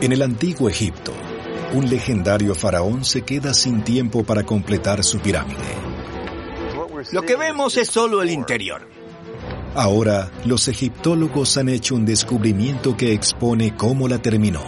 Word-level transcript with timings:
En 0.00 0.12
el 0.12 0.20
antiguo 0.20 0.68
Egipto, 0.68 1.12
un 1.72 1.88
legendario 1.88 2.54
faraón 2.54 3.02
se 3.02 3.22
queda 3.22 3.54
sin 3.54 3.82
tiempo 3.82 4.24
para 4.24 4.42
completar 4.42 5.02
su 5.02 5.18
pirámide. 5.20 5.56
Lo 7.12 7.22
que 7.22 7.36
vemos 7.36 7.78
es 7.78 7.88
solo 7.88 8.22
el 8.22 8.30
interior. 8.30 8.86
Ahora, 9.74 10.30
los 10.44 10.68
egiptólogos 10.68 11.56
han 11.56 11.70
hecho 11.70 11.94
un 11.94 12.04
descubrimiento 12.04 12.94
que 12.96 13.12
expone 13.12 13.74
cómo 13.74 14.06
la 14.06 14.18
terminó. 14.18 14.64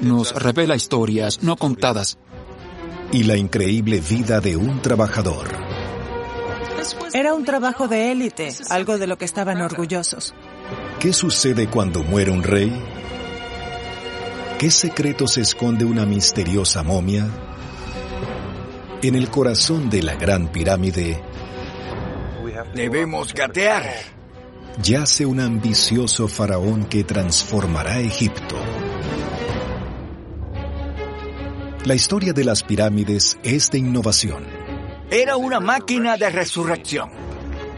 Nos 0.00 0.34
revela 0.34 0.74
historias 0.74 1.42
no 1.42 1.56
contadas. 1.56 2.18
Y 3.12 3.24
la 3.24 3.36
increíble 3.36 4.00
vida 4.00 4.40
de 4.40 4.56
un 4.56 4.80
trabajador. 4.80 5.48
Era 7.12 7.34
un 7.34 7.44
trabajo 7.44 7.88
de 7.88 8.10
élite, 8.12 8.54
algo 8.70 8.96
de 8.96 9.06
lo 9.06 9.18
que 9.18 9.26
estaban 9.26 9.60
orgullosos. 9.60 10.34
¿Qué 10.98 11.12
sucede 11.12 11.66
cuando 11.68 12.02
muere 12.02 12.30
un 12.30 12.42
rey? 12.42 12.72
¿Qué 14.60 14.70
secreto 14.70 15.26
se 15.26 15.40
esconde 15.40 15.86
una 15.86 16.04
misteriosa 16.04 16.82
momia? 16.82 17.26
En 19.00 19.14
el 19.14 19.30
corazón 19.30 19.88
de 19.88 20.02
la 20.02 20.16
Gran 20.16 20.48
Pirámide 20.52 21.24
Debemos 22.74 23.32
gatear. 23.32 23.86
yace 24.82 25.24
un 25.24 25.40
ambicioso 25.40 26.28
faraón 26.28 26.84
que 26.84 27.04
transformará 27.04 28.00
Egipto. 28.00 28.54
La 31.86 31.94
historia 31.94 32.34
de 32.34 32.44
las 32.44 32.62
pirámides 32.62 33.38
es 33.42 33.70
de 33.70 33.78
innovación, 33.78 34.44
Era 35.10 35.38
una 35.38 35.60
máquina 35.60 36.18
de 36.18 36.28
resurrección. 36.28 37.08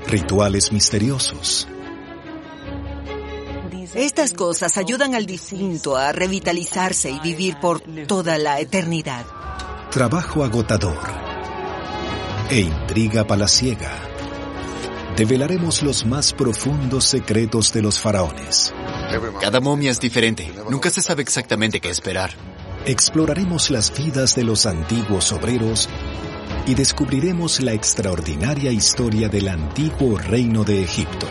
rituales 0.09 0.73
misteriosos, 0.73 1.69
Estas 3.95 4.33
cosas 4.33 4.79
ayudan 4.79 5.15
al 5.15 5.27
difunto 5.27 5.97
a 5.97 6.13
revitalizarse 6.13 7.11
y 7.11 7.21
vivir 7.21 7.59
por 7.61 7.83
toda 8.07 8.39
la 8.39 8.59
eternidad. 8.59 9.27
trabajo 9.91 10.43
agotador 10.43 10.97
e 12.49 12.61
intriga 12.61 13.27
palaciega. 13.27 13.91
Develaremos 15.15 15.83
los 15.83 16.07
más 16.07 16.33
profundos 16.33 17.05
secretos 17.05 17.71
de 17.75 17.83
los 17.83 18.01
faraones. 18.01 18.73
Cada 19.43 19.61
momia 19.61 19.91
es 19.91 20.01
diferente. 20.01 20.51
Nunca 20.71 20.89
se 20.89 21.03
sabe 21.03 21.21
exactamente 21.21 21.79
qué 21.81 21.91
esperar. 21.91 22.31
Exploraremos 22.87 23.71
las 23.71 23.95
vidas 23.95 24.35
de 24.35 24.45
los 24.45 24.65
antiguos 24.65 25.31
obreros 25.33 25.91
y 26.67 26.75
descubriremos 26.75 27.61
la 27.61 27.75
extraordinaria 27.75 28.73
historia 28.73 29.29
del 29.29 29.49
antiguo 29.49 30.17
reino 30.17 30.65
de 30.65 30.83
Egipto. 30.83 31.29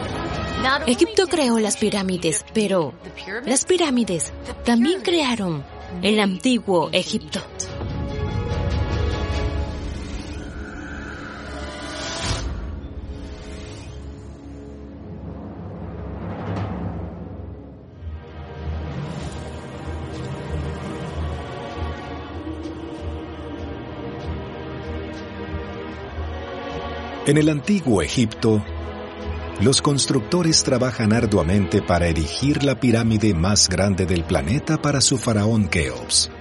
Egipto 0.88 1.27
creó 1.27 1.59
las 1.59 1.77
pirámides, 1.77 2.45
pero 2.53 2.94
las 3.45 3.66
pirámides 3.66 4.33
también 4.66 5.02
crearon 5.02 5.63
el 6.02 6.19
antiguo 6.19 6.89
Egipto. 6.91 7.41
En 27.28 27.38
el 27.38 27.50
antiguo 27.50 28.01
Egipto, 28.01 28.62
los 29.61 29.79
constructores 29.79 30.63
trabajan 30.63 31.13
arduamente 31.13 31.83
para 31.83 32.07
erigir 32.07 32.63
la 32.63 32.79
pirámide 32.79 33.35
más 33.35 33.69
grande 33.69 34.07
del 34.07 34.23
planeta 34.23 34.81
para 34.81 35.01
su 35.01 35.19
faraón 35.19 35.67
Keops. 35.67 36.31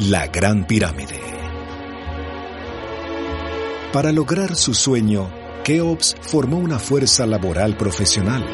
La 0.00 0.26
Gran 0.26 0.66
Pirámide. 0.66 1.20
Para 3.92 4.10
lograr 4.10 4.56
su 4.56 4.74
sueño, 4.74 5.30
Keops 5.62 6.16
formó 6.20 6.58
una 6.58 6.80
fuerza 6.80 7.26
laboral 7.26 7.76
profesional, 7.76 8.44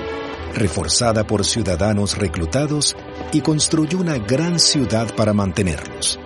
reforzada 0.54 1.26
por 1.26 1.46
ciudadanos 1.46 2.18
reclutados 2.18 2.94
y 3.32 3.40
construyó 3.40 3.96
una 3.98 4.18
gran 4.18 4.58
ciudad 4.58 5.14
para 5.16 5.32
mantenerlos. 5.32 6.20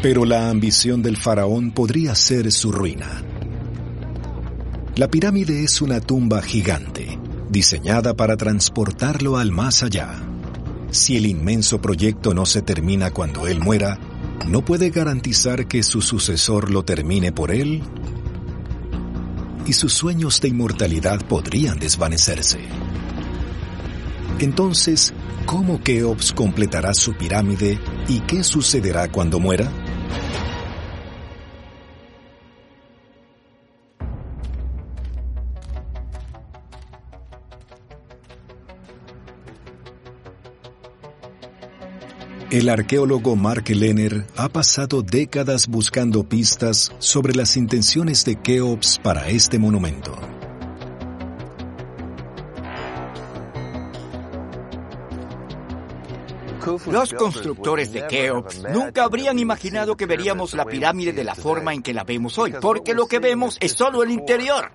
Pero 0.00 0.24
la 0.24 0.48
ambición 0.48 1.02
del 1.02 1.16
faraón 1.16 1.72
podría 1.72 2.14
ser 2.14 2.52
su 2.52 2.70
ruina. 2.70 3.31
La 4.94 5.08
pirámide 5.08 5.64
es 5.64 5.80
una 5.80 6.00
tumba 6.00 6.42
gigante, 6.42 7.18
diseñada 7.48 8.12
para 8.12 8.36
transportarlo 8.36 9.38
al 9.38 9.50
más 9.50 9.82
allá. 9.82 10.22
Si 10.90 11.16
el 11.16 11.24
inmenso 11.24 11.80
proyecto 11.80 12.34
no 12.34 12.44
se 12.44 12.60
termina 12.60 13.10
cuando 13.10 13.46
él 13.46 13.58
muera, 13.58 13.98
no 14.46 14.62
puede 14.62 14.90
garantizar 14.90 15.66
que 15.66 15.82
su 15.82 16.02
sucesor 16.02 16.70
lo 16.70 16.84
termine 16.84 17.32
por 17.32 17.52
él 17.52 17.82
y 19.66 19.72
sus 19.72 19.94
sueños 19.94 20.42
de 20.42 20.48
inmortalidad 20.48 21.26
podrían 21.26 21.78
desvanecerse. 21.78 22.60
Entonces, 24.40 25.14
¿cómo 25.46 25.82
Keops 25.82 26.34
completará 26.34 26.92
su 26.92 27.14
pirámide 27.14 27.78
y 28.08 28.20
qué 28.20 28.44
sucederá 28.44 29.10
cuando 29.10 29.40
muera? 29.40 29.72
El 42.52 42.68
arqueólogo 42.68 43.34
Mark 43.34 43.64
Lenner 43.70 44.26
ha 44.36 44.50
pasado 44.50 45.00
décadas 45.00 45.68
buscando 45.68 46.22
pistas 46.22 46.92
sobre 46.98 47.32
las 47.32 47.56
intenciones 47.56 48.26
de 48.26 48.36
Keops 48.36 49.00
para 49.02 49.26
este 49.28 49.58
monumento. 49.58 50.14
Los 56.90 57.14
constructores 57.14 57.90
de 57.90 58.06
Keops 58.06 58.64
nunca 58.70 59.04
habrían 59.04 59.38
imaginado 59.38 59.96
que 59.96 60.04
veríamos 60.04 60.52
la 60.52 60.66
pirámide 60.66 61.14
de 61.14 61.24
la 61.24 61.34
forma 61.34 61.72
en 61.72 61.82
que 61.82 61.94
la 61.94 62.04
vemos 62.04 62.36
hoy, 62.36 62.52
porque 62.60 62.92
lo 62.92 63.06
que 63.06 63.18
vemos 63.18 63.56
es 63.60 63.72
solo 63.72 64.02
el 64.02 64.10
interior. 64.10 64.70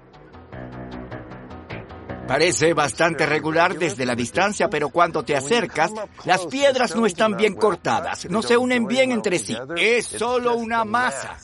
Parece 2.28 2.74
bastante 2.74 3.26
regular 3.26 3.78
desde 3.78 4.06
la 4.06 4.16
distancia, 4.16 4.70
pero 4.70 4.90
cuando 4.90 5.24
te 5.24 5.36
acercas, 5.36 5.92
las 6.26 6.46
piedras 6.48 6.96
no 6.96 7.06
están 7.06 7.38
bien 7.38 7.56
cortadas, 7.56 8.30
no 8.30 8.42
se 8.42 8.58
unen 8.58 8.86
bien 8.86 9.12
entre 9.12 9.40
sí. 9.40 9.56
Es 9.78 10.06
solo 10.06 10.56
una 10.56 10.84
masa. 10.84 11.38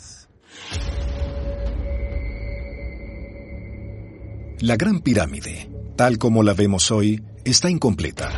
La 4.59 4.75
Gran 4.75 4.99
Pirámide, 4.99 5.69
tal 5.95 6.17
como 6.17 6.43
la 6.43 6.53
vemos 6.53 6.91
hoy, 6.91 7.23
está 7.43 7.69
incompleta. 7.69 8.31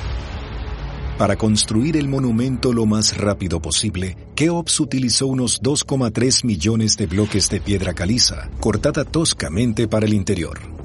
Para 1.17 1.37
construir 1.37 1.95
el 1.97 2.09
monumento 2.09 2.73
lo 2.73 2.85
más 2.85 3.17
rápido 3.17 3.61
posible, 3.61 4.17
Keops 4.35 4.79
utilizó 4.81 5.27
unos 5.27 5.61
2,3 5.61 6.45
millones 6.45 6.97
de 6.97 7.05
bloques 7.05 7.49
de 7.49 7.61
piedra 7.61 7.93
caliza, 7.93 8.49
cortada 8.59 9.05
toscamente 9.05 9.87
para 9.87 10.05
el 10.05 10.13
interior. 10.13 10.84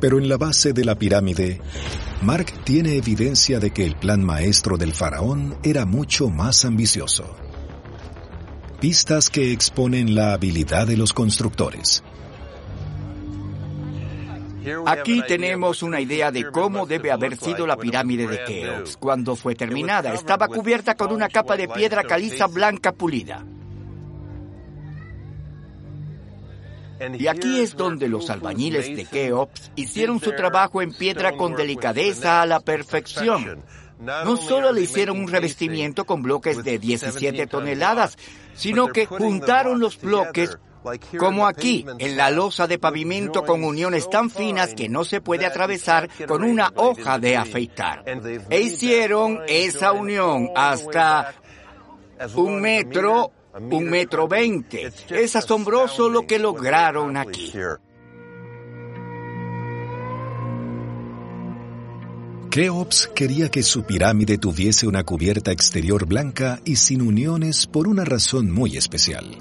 Pero 0.00 0.18
en 0.18 0.28
la 0.28 0.38
base 0.38 0.72
de 0.72 0.84
la 0.84 0.94
pirámide, 0.94 1.60
Mark 2.22 2.46
tiene 2.64 2.96
evidencia 2.96 3.60
de 3.60 3.70
que 3.70 3.84
el 3.84 3.96
plan 3.96 4.24
maestro 4.24 4.76
del 4.76 4.92
faraón 4.92 5.56
era 5.62 5.84
mucho 5.84 6.28
más 6.28 6.64
ambicioso. 6.64 7.36
Pistas 8.80 9.28
que 9.28 9.52
exponen 9.52 10.14
la 10.14 10.32
habilidad 10.32 10.86
de 10.86 10.96
los 10.96 11.12
constructores. 11.12 12.02
Aquí 14.86 15.22
tenemos 15.26 15.82
una 15.82 16.00
idea 16.00 16.30
de 16.30 16.50
cómo 16.50 16.86
debe 16.86 17.10
haber 17.10 17.36
sido 17.36 17.66
la 17.66 17.76
pirámide 17.76 18.26
de 18.26 18.44
Keops. 18.44 18.96
Cuando 18.96 19.36
fue 19.36 19.54
terminada, 19.54 20.12
estaba 20.14 20.48
cubierta 20.48 20.94
con 20.94 21.12
una 21.12 21.28
capa 21.28 21.56
de 21.56 21.68
piedra 21.68 22.04
caliza 22.04 22.46
blanca 22.46 22.92
pulida. 22.92 23.44
Y 27.18 27.26
aquí 27.28 27.60
es 27.60 27.76
donde 27.76 28.08
los 28.08 28.30
albañiles 28.30 28.94
de 28.94 29.04
Keops 29.04 29.72
hicieron 29.76 30.20
su 30.20 30.32
trabajo 30.32 30.82
en 30.82 30.92
piedra 30.92 31.36
con 31.36 31.54
delicadeza 31.54 32.42
a 32.42 32.46
la 32.46 32.60
perfección. 32.60 33.62
No 33.98 34.36
solo 34.36 34.72
le 34.72 34.82
hicieron 34.82 35.18
un 35.18 35.28
revestimiento 35.28 36.04
con 36.06 36.22
bloques 36.22 36.64
de 36.64 36.78
17 36.78 37.46
toneladas, 37.46 38.16
sino 38.54 38.88
que 38.88 39.06
juntaron 39.06 39.78
los 39.80 40.00
bloques 40.00 40.58
como 41.18 41.46
aquí, 41.46 41.84
en 41.98 42.16
la 42.16 42.30
losa 42.30 42.66
de 42.66 42.78
pavimento 42.78 43.44
con 43.44 43.64
uniones 43.64 44.08
tan 44.08 44.30
finas 44.30 44.74
que 44.74 44.88
no 44.88 45.04
se 45.04 45.20
puede 45.20 45.44
atravesar 45.44 46.08
con 46.26 46.42
una 46.42 46.72
hoja 46.76 47.18
de 47.18 47.36
afeitar. 47.36 48.02
E 48.48 48.60
hicieron 48.60 49.40
esa 49.46 49.92
unión 49.92 50.48
hasta 50.56 51.34
un 52.34 52.60
metro, 52.60 53.32
un 53.58 53.90
metro 53.90 54.28
veinte. 54.28 54.92
Es 55.08 55.36
asombroso 55.36 56.08
lo 56.08 56.26
que 56.26 56.38
lograron 56.38 57.16
aquí. 57.16 57.52
Keops 62.50 63.10
quería 63.14 63.48
que 63.48 63.62
su 63.62 63.84
pirámide 63.84 64.36
tuviese 64.36 64.88
una 64.88 65.04
cubierta 65.04 65.52
exterior 65.52 66.04
blanca 66.06 66.60
y 66.64 66.76
sin 66.76 67.00
uniones 67.00 67.66
por 67.66 67.86
una 67.86 68.04
razón 68.04 68.50
muy 68.50 68.76
especial. 68.76 69.38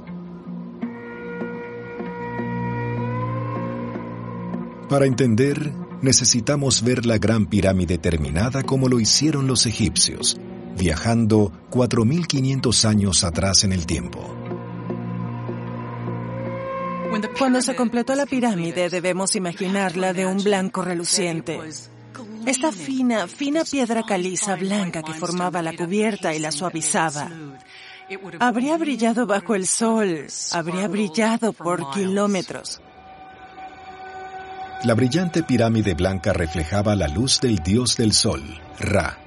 Para 4.88 5.06
entender, 5.06 5.72
necesitamos 6.02 6.84
ver 6.84 7.06
la 7.06 7.18
gran 7.18 7.48
pirámide 7.48 7.98
terminada 7.98 8.64
como 8.64 8.88
lo 8.88 9.00
hicieron 9.00 9.48
los 9.48 9.66
egipcios, 9.66 10.40
viajando 10.80 11.52
4.500 11.70 12.86
años 12.86 13.24
atrás 13.24 13.64
en 13.64 13.74
el 13.74 13.86
tiempo. 13.86 14.36
Cuando 17.38 17.62
se 17.62 17.76
completó 17.76 18.16
la 18.16 18.26
pirámide 18.26 18.90
debemos 18.90 19.36
imaginarla 19.36 20.14
de 20.14 20.26
un 20.26 20.44
blanco 20.44 20.82
reluciente. 20.82 21.60
Esta 22.46 22.72
fina, 22.72 23.28
fina 23.28 23.64
piedra 23.64 24.04
caliza 24.04 24.56
blanca 24.56 25.04
que 25.04 25.14
formaba 25.14 25.62
la 25.62 25.76
cubierta 25.76 26.34
y 26.34 26.40
la 26.40 26.52
suavizaba. 26.52 27.30
Habría 28.40 28.78
brillado 28.78 29.28
bajo 29.28 29.56
el 29.56 29.68
sol, 29.68 30.28
habría 30.52 30.88
brillado 30.88 31.54
por 31.54 31.92
kilómetros. 31.92 32.82
La 34.84 34.94
brillante 34.94 35.44
pirámide 35.44 35.94
blanca 35.94 36.32
reflejaba 36.32 36.96
la 36.96 37.08
luz 37.08 37.42
del 37.42 37.58
dios 37.58 37.98
del 37.98 38.14
sol, 38.14 38.42
Ra, 38.80 39.18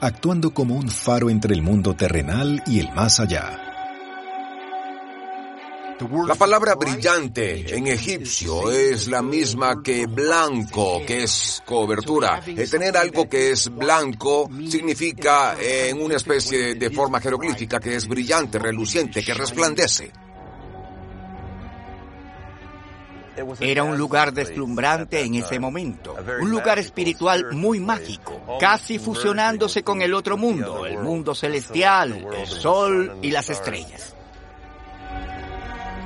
actuando 0.00 0.52
como 0.52 0.74
un 0.76 0.88
faro 0.88 1.30
entre 1.30 1.54
el 1.54 1.62
mundo 1.62 1.94
terrenal 1.94 2.62
y 2.66 2.80
el 2.80 2.92
más 2.92 3.20
allá. 3.20 3.64
La 6.26 6.34
palabra 6.34 6.74
brillante 6.74 7.76
en 7.76 7.86
egipcio 7.86 8.70
es 8.72 9.06
la 9.06 9.22
misma 9.22 9.80
que 9.82 10.06
blanco, 10.06 11.00
que 11.06 11.22
es 11.22 11.62
cobertura. 11.64 12.42
Eh, 12.44 12.66
tener 12.66 12.96
algo 12.96 13.28
que 13.28 13.52
es 13.52 13.72
blanco 13.72 14.50
significa 14.68 15.56
en 15.60 16.02
una 16.02 16.16
especie 16.16 16.74
de 16.74 16.90
forma 16.90 17.20
jeroglífica 17.20 17.78
que 17.78 17.94
es 17.94 18.08
brillante, 18.08 18.58
reluciente, 18.58 19.22
que 19.22 19.34
resplandece. 19.34 20.23
Era 23.60 23.82
un 23.82 23.98
lugar 23.98 24.32
deslumbrante 24.32 25.22
en 25.22 25.34
ese 25.34 25.58
momento, 25.58 26.16
un 26.40 26.50
lugar 26.50 26.78
espiritual 26.78 27.52
muy 27.52 27.80
mágico, 27.80 28.40
casi 28.60 28.98
fusionándose 28.98 29.82
con 29.82 30.02
el 30.02 30.14
otro 30.14 30.36
mundo, 30.36 30.86
el 30.86 30.98
mundo 30.98 31.34
celestial, 31.34 32.26
el 32.36 32.46
sol 32.46 33.18
y 33.22 33.30
las 33.30 33.50
estrellas. 33.50 34.14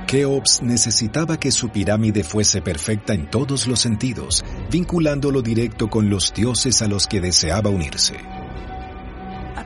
Keops 0.09 0.63
necesitaba 0.63 1.39
que 1.39 1.53
su 1.53 1.69
pirámide 1.69 2.25
fuese 2.25 2.63
perfecta 2.63 3.13
en 3.13 3.31
todos 3.31 3.67
los 3.67 3.81
sentidos, 3.81 4.43
vinculándolo 4.71 5.43
directo 5.43 5.91
con 5.91 6.09
los 6.09 6.33
dioses 6.33 6.81
a 6.81 6.87
los 6.87 7.07
que 7.07 7.21
deseaba 7.21 7.69
unirse. 7.69 8.17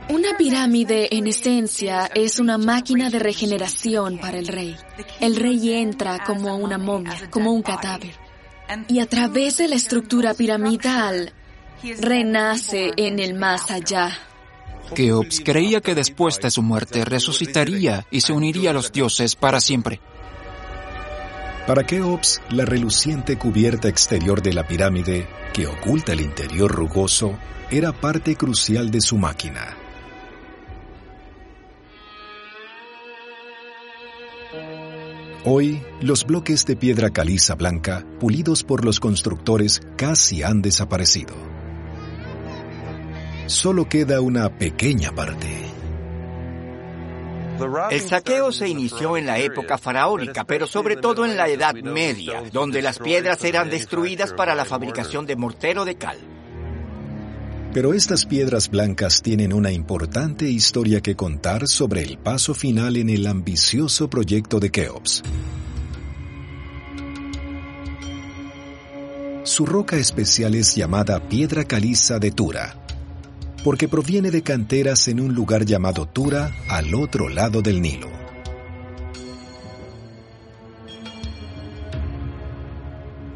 Una 0.09 0.35
pirámide, 0.37 1.07
en 1.11 1.27
esencia, 1.27 2.09
es 2.13 2.39
una 2.39 2.57
máquina 2.57 3.09
de 3.09 3.19
regeneración 3.19 4.17
para 4.17 4.37
el 4.37 4.47
rey. 4.47 4.75
El 5.21 5.35
rey 5.37 5.73
entra 5.73 6.23
como 6.25 6.57
una 6.57 6.77
momia, 6.77 7.29
como 7.29 7.53
un 7.53 7.61
cadáver. 7.61 8.13
Y 8.89 8.99
a 8.99 9.05
través 9.05 9.57
de 9.57 9.69
la 9.69 9.75
estructura 9.75 10.33
piramidal, 10.33 11.31
renace 11.99 12.91
en 12.97 13.19
el 13.19 13.33
más 13.33 13.71
allá. 13.71 14.11
Keops 14.93 15.41
creía 15.43 15.79
que 15.79 15.95
después 15.95 16.39
de 16.39 16.51
su 16.51 16.61
muerte 16.61 17.05
resucitaría 17.05 18.05
y 18.11 18.21
se 18.21 18.33
uniría 18.33 18.71
a 18.71 18.73
los 18.73 18.91
dioses 18.91 19.35
para 19.35 19.61
siempre. 19.61 20.01
Para 21.65 21.85
Keops, 21.85 22.41
la 22.49 22.65
reluciente 22.65 23.37
cubierta 23.37 23.87
exterior 23.87 24.41
de 24.41 24.53
la 24.53 24.67
pirámide, 24.67 25.29
que 25.53 25.65
oculta 25.65 26.11
el 26.11 26.19
interior 26.19 26.69
rugoso, 26.69 27.37
era 27.71 27.93
parte 27.93 28.35
crucial 28.35 28.91
de 28.91 28.99
su 28.99 29.17
máquina. 29.17 29.77
Hoy, 35.45 35.81
los 35.99 36.25
bloques 36.25 36.65
de 36.65 36.77
piedra 36.77 37.09
caliza 37.09 37.55
blanca, 37.55 38.05
pulidos 38.21 38.63
por 38.63 38.85
los 38.85 39.01
constructores, 39.01 39.81
casi 39.97 40.41
han 40.41 40.61
desaparecido. 40.61 41.35
Solo 43.47 43.89
queda 43.89 44.21
una 44.21 44.57
pequeña 44.57 45.11
parte. 45.11 45.49
El 47.91 47.99
saqueo 47.99 48.53
se 48.53 48.69
inició 48.69 49.17
en 49.17 49.25
la 49.25 49.37
época 49.37 49.77
faraónica, 49.77 50.45
pero 50.45 50.65
sobre 50.65 50.95
todo 50.95 51.25
en 51.25 51.35
la 51.35 51.49
Edad 51.49 51.75
Media, 51.75 52.41
donde 52.53 52.81
las 52.81 52.99
piedras 52.99 53.43
eran 53.43 53.69
destruidas 53.69 54.31
para 54.31 54.55
la 54.55 54.63
fabricación 54.63 55.25
de 55.25 55.35
mortero 55.35 55.83
de 55.83 55.95
cal. 55.95 56.32
Pero 57.73 57.95
estas 57.95 58.27
piedras 58.27 58.69
blancas 58.69 59.23
tienen 59.23 59.51
una 59.51 59.71
importante 59.71 60.47
historia 60.47 61.01
que 61.01 61.15
contar 61.15 61.67
sobre 61.67 62.03
el 62.03 62.19
paso 62.19 62.53
final 62.53 62.97
en 62.97 63.09
el 63.09 63.25
ambicioso 63.25 64.11
proyecto 64.11 64.59
de 64.59 64.69
Keops. 64.69 65.23
Su 69.43 69.65
roca 69.65 69.97
especial 69.97 70.53
es 70.53 70.75
llamada 70.75 71.27
piedra 71.27 71.63
caliza 71.63 72.19
de 72.19 72.29
Tura, 72.29 72.75
porque 73.63 73.87
proviene 73.87 74.29
de 74.29 74.43
canteras 74.43 75.07
en 75.07 75.19
un 75.19 75.33
lugar 75.33 75.65
llamado 75.65 76.05
Tura 76.05 76.55
al 76.69 76.93
otro 76.93 77.27
lado 77.27 77.63
del 77.63 77.81
Nilo. 77.81 78.22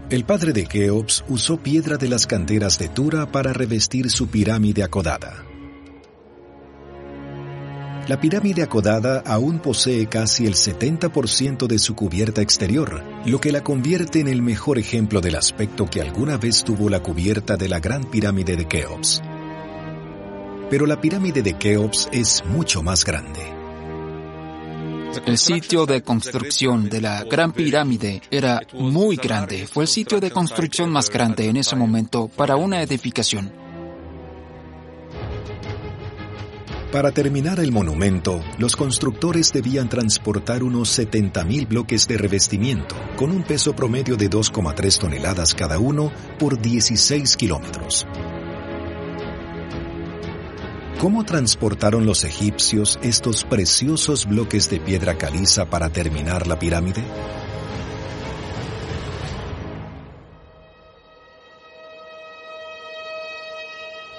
El 0.10 0.24
padre 0.24 0.54
de 0.54 0.66
Keops 0.66 1.26
usó 1.28 1.58
piedra 1.58 1.98
de 1.98 2.08
las 2.08 2.26
canteras 2.28 2.80
de 2.80 2.88
Tura 2.88 3.30
para 3.30 3.52
revestir 3.52 4.10
su 4.10 4.28
pirámide 4.28 4.82
acodada. 4.82 5.44
La 8.08 8.22
pirámide 8.22 8.64
acodada 8.64 9.22
aún 9.26 9.60
posee 9.60 10.08
casi 10.08 10.46
el 10.46 10.54
70% 10.54 11.68
de 11.68 11.78
su 11.78 11.94
cubierta 11.94 12.42
exterior, 12.42 13.04
lo 13.26 13.42
que 13.42 13.52
la 13.52 13.66
convierte 13.66 14.22
en 14.22 14.30
el 14.30 14.42
mejor 14.42 14.80
ejemplo 14.80 15.20
del 15.20 15.36
aspecto 15.36 15.88
que 15.88 16.00
alguna 16.00 16.38
vez 16.38 16.64
tuvo 16.64 16.88
la 16.88 17.04
cubierta 17.04 17.58
de 17.58 17.68
la 17.68 17.82
gran 17.82 18.06
pirámide 18.06 18.56
de 18.56 18.66
Keops. 18.66 19.22
Pero 20.70 20.86
la 20.86 21.02
pirámide 21.02 21.42
de 21.42 21.56
Keops 21.56 22.08
es 22.14 22.46
mucho 22.46 22.82
más 22.82 23.04
grande. 23.04 23.57
El 25.26 25.38
sitio 25.38 25.86
de 25.86 26.02
construcción 26.02 26.90
de 26.90 27.02
la 27.02 27.24
Gran 27.24 27.52
Pirámide 27.52 28.22
era 28.30 28.62
muy 28.74 29.16
grande. 29.18 29.68
Fue 29.68 29.84
el 29.84 29.88
sitio 29.88 30.20
de 30.20 30.32
construcción 30.32 30.90
más 30.90 31.10
grande 31.10 31.48
en 31.48 31.58
ese 31.58 31.76
momento 31.76 32.28
para 32.28 32.56
una 32.56 32.82
edificación. 32.82 33.52
Para 36.92 37.12
terminar 37.12 37.60
el 37.60 37.72
monumento, 37.72 38.42
los 38.58 38.76
constructores 38.78 39.52
debían 39.52 39.90
transportar 39.90 40.64
unos 40.64 40.98
70.000 40.98 41.68
bloques 41.68 42.08
de 42.08 42.18
revestimiento, 42.18 42.96
con 43.18 43.32
un 43.32 43.44
peso 43.44 43.76
promedio 43.76 44.16
de 44.16 44.30
2,3 44.30 45.00
toneladas 45.00 45.54
cada 45.54 45.80
uno 45.80 46.12
por 46.40 46.62
16 46.62 47.36
kilómetros. 47.36 48.08
¿Cómo 51.00 51.24
transportaron 51.24 52.08
los 52.08 52.24
egipcios 52.24 52.98
estos 53.04 53.44
preciosos 53.44 54.26
bloques 54.26 54.68
de 54.72 54.80
piedra 54.80 55.16
caliza 55.16 55.70
para 55.70 55.92
terminar 55.92 56.48
la 56.48 56.58
pirámide? 56.58 57.04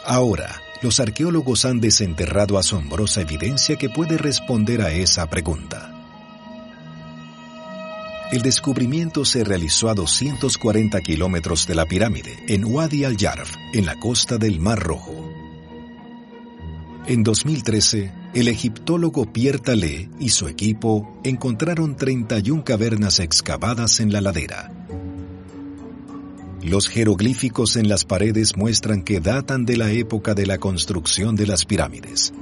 Ahora, 0.04 0.62
los 0.80 1.00
arqueólogos 1.00 1.64
han 1.64 1.80
desenterrado 1.80 2.56
asombrosa 2.56 3.22
evidencia 3.22 3.74
que 3.74 3.90
puede 3.90 4.16
responder 4.16 4.80
a 4.80 4.92
esa 4.92 5.28
pregunta. 5.28 5.92
El 8.30 8.42
descubrimiento 8.42 9.24
se 9.24 9.42
realizó 9.42 9.90
a 9.90 9.94
240 9.94 11.00
kilómetros 11.00 11.66
de 11.66 11.74
la 11.74 11.86
pirámide, 11.86 12.36
en 12.46 12.64
Wadi 12.64 13.02
al-Yarf, 13.04 13.56
en 13.74 13.84
la 13.84 13.98
costa 13.98 14.38
del 14.38 14.60
Mar 14.60 14.78
Rojo. 14.78 15.37
En 17.08 17.22
2013, 17.22 18.12
el 18.34 18.48
egiptólogo 18.48 19.32
Pierre 19.32 19.60
Talé 19.60 20.10
y 20.20 20.28
su 20.28 20.46
equipo 20.46 21.18
encontraron 21.24 21.96
31 21.96 22.64
cavernas 22.64 23.18
excavadas 23.18 24.00
en 24.00 24.12
la 24.12 24.20
ladera. 24.20 24.70
Los 26.62 26.86
jeroglíficos 26.86 27.76
en 27.76 27.88
las 27.88 28.04
paredes 28.04 28.58
muestran 28.58 29.04
que 29.04 29.20
datan 29.20 29.64
de 29.64 29.78
la 29.78 29.90
época 29.90 30.34
de 30.34 30.44
la 30.44 30.58
construcción 30.58 31.34
de 31.34 31.46
las 31.46 31.64
pirámides. 31.64 32.34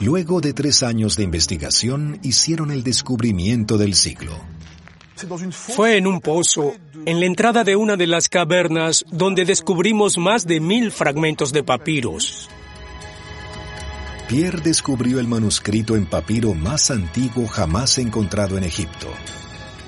Luego 0.00 0.40
de 0.40 0.52
tres 0.52 0.82
años 0.82 1.14
de 1.14 1.22
investigación, 1.22 2.18
hicieron 2.24 2.72
el 2.72 2.82
descubrimiento 2.82 3.78
del 3.78 3.94
siglo. 3.94 4.32
Fue 5.52 5.96
en 5.96 6.08
un 6.08 6.20
pozo, 6.20 6.72
en 7.06 7.20
la 7.20 7.26
entrada 7.26 7.62
de 7.62 7.76
una 7.76 7.96
de 7.96 8.08
las 8.08 8.28
cavernas, 8.28 9.04
donde 9.12 9.44
descubrimos 9.44 10.18
más 10.18 10.44
de 10.44 10.58
mil 10.58 10.90
fragmentos 10.90 11.52
de 11.52 11.62
papiros. 11.62 12.50
Pierre 14.28 14.62
descubrió 14.62 15.20
el 15.20 15.28
manuscrito 15.28 15.96
en 15.96 16.06
papiro 16.06 16.54
más 16.54 16.90
antiguo 16.90 17.46
jamás 17.46 17.98
encontrado 17.98 18.56
en 18.56 18.64
Egipto, 18.64 19.08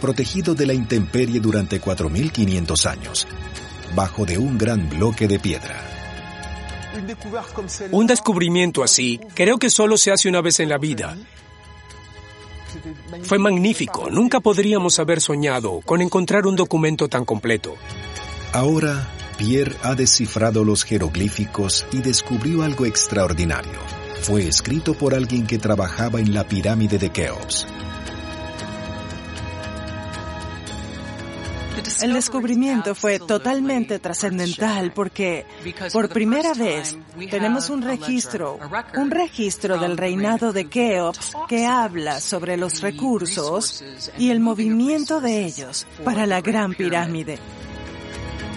protegido 0.00 0.55
de 0.55 0.66
la 0.66 0.75
intemperie 0.75 1.40
durante 1.40 1.81
4.500 1.81 2.87
años, 2.87 3.26
bajo 3.95 4.26
de 4.26 4.37
un 4.37 4.59
gran 4.59 4.90
bloque 4.90 5.26
de 5.26 5.38
piedra. 5.38 5.83
Un 7.93 8.07
descubrimiento 8.07 8.83
así 8.83 9.19
creo 9.35 9.59
que 9.59 9.71
solo 9.71 9.97
se 9.97 10.12
hace 10.12 10.28
una 10.28 10.43
vez 10.43 10.61
en 10.61 10.69
la 10.69 10.78
vida. 10.78 11.16
Fue 13.23 13.38
magnífico, 13.38 14.11
nunca 14.11 14.40
podríamos 14.40 14.99
haber 14.99 15.23
soñado 15.23 15.81
con 15.81 16.02
encontrar 16.02 16.47
un 16.47 16.57
documento 16.57 17.09
tan 17.09 17.25
completo. 17.25 17.75
Ahora, 18.52 19.09
Pierre 19.38 19.76
ha 19.83 19.95
descifrado 19.95 20.62
los 20.62 20.85
jeroglíficos 20.85 21.87
y 21.90 21.99
descubrió 21.99 22.62
algo 22.62 22.85
extraordinario 22.85 24.05
fue 24.26 24.49
escrito 24.49 24.92
por 24.95 25.14
alguien 25.14 25.47
que 25.47 25.56
trabajaba 25.56 26.18
en 26.18 26.35
la 26.35 26.42
pirámide 26.49 26.99
de 26.99 27.11
Keops. 27.11 27.64
El 32.02 32.12
descubrimiento 32.12 32.97
fue 32.97 33.21
totalmente 33.21 34.00
trascendental 34.00 34.92
porque 34.92 35.47
por 35.92 36.09
primera 36.09 36.54
vez 36.54 36.99
tenemos 37.30 37.71
un 37.71 37.83
registro, 37.83 38.59
un 38.97 39.12
registro 39.12 39.78
del 39.78 39.97
reinado 39.97 40.52
de 40.52 40.68
Keops 40.68 41.37
que 41.49 41.64
habla 41.64 42.18
sobre 42.18 42.56
los 42.56 42.80
recursos 42.80 43.85
y 44.18 44.30
el 44.30 44.40
movimiento 44.40 45.21
de 45.21 45.45
ellos 45.45 45.87
para 46.04 46.26
la 46.26 46.40
Gran 46.40 46.75
Pirámide. 46.75 47.38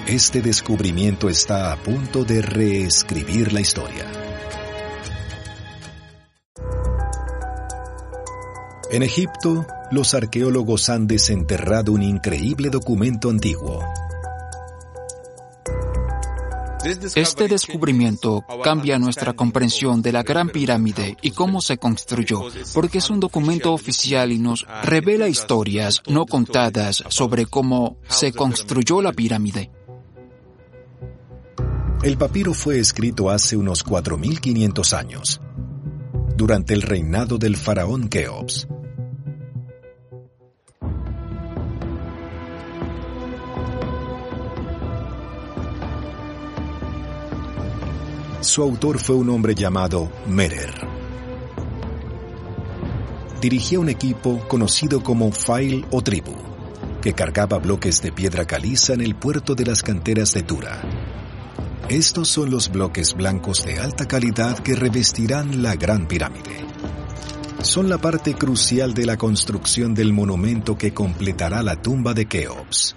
Este 0.08 0.42
descubrimiento 0.42 1.30
está 1.30 1.72
a 1.72 1.76
punto 1.78 2.26
de 2.26 2.42
reescribir 2.42 3.54
la 3.54 3.62
historia. 3.62 4.29
En 8.92 9.04
Egipto, 9.04 9.68
los 9.92 10.16
arqueólogos 10.16 10.90
han 10.90 11.06
desenterrado 11.06 11.92
un 11.92 12.02
increíble 12.02 12.72
documento 12.72 13.30
antiguo. 13.30 13.84
Este 17.16 17.48
descubrimiento 17.48 18.44
cambia 18.64 18.98
nuestra 18.98 19.34
comprensión 19.34 20.02
de 20.02 20.12
la 20.12 20.24
Gran 20.24 20.50
Pirámide 20.50 21.18
y 21.22 21.32
cómo 21.32 21.62
se 21.62 21.78
construyó, 21.78 22.42
porque 22.74 22.98
es 22.98 23.12
un 23.12 23.20
documento 23.20 23.74
oficial 23.74 24.32
y 24.32 24.40
nos 24.40 24.66
revela 24.84 25.28
historias 25.28 26.02
no 26.08 26.26
contadas 26.26 27.04
sobre 27.10 27.46
cómo 27.46 27.98
se 28.08 28.32
construyó 28.32 29.04
la 29.04 29.14
pirámide. 29.14 29.70
El 32.02 32.18
papiro 32.18 32.54
fue 32.56 32.80
escrito 32.80 33.30
hace 33.30 33.56
unos 33.56 33.86
4.500 33.86 34.98
años, 34.98 35.42
durante 36.36 36.74
el 36.74 36.82
reinado 36.82 37.38
del 37.38 37.56
faraón 37.58 38.08
Keops. 38.08 38.68
Su 48.42 48.64
autor 48.64 49.00
fue 49.00 49.18
un 49.18 49.30
hombre 49.32 49.54
llamado 49.54 50.10
Merer. 50.26 50.74
Dirigía 53.42 53.82
un 53.82 53.90
equipo 53.90 54.40
conocido 54.48 55.04
como 55.04 55.34
File 55.34 55.84
o 55.92 56.02
Tribu, 56.02 56.36
que 57.02 57.12
cargaba 57.12 57.58
bloques 57.58 58.02
de 58.02 58.14
piedra 58.14 58.46
caliza 58.46 58.94
en 58.94 59.02
el 59.02 59.16
puerto 59.16 59.56
de 59.56 59.66
las 59.66 59.84
canteras 59.84 60.34
de 60.34 60.44
Tura. 60.44 60.82
Estos 61.90 62.30
son 62.30 62.50
los 62.50 62.72
bloques 62.72 63.14
blancos 63.14 63.66
de 63.66 63.78
alta 63.78 64.08
calidad 64.08 64.58
que 64.60 64.74
revestirán 64.74 65.62
la 65.62 65.76
Gran 65.76 66.08
Pirámide. 66.08 66.66
Son 67.62 67.90
la 67.90 67.98
parte 67.98 68.36
crucial 68.36 68.94
de 68.94 69.06
la 69.06 69.18
construcción 69.18 69.94
del 69.94 70.14
monumento 70.14 70.78
que 70.78 70.94
completará 70.94 71.62
la 71.62 71.82
tumba 71.82 72.14
de 72.14 72.26
Keops. 72.26 72.96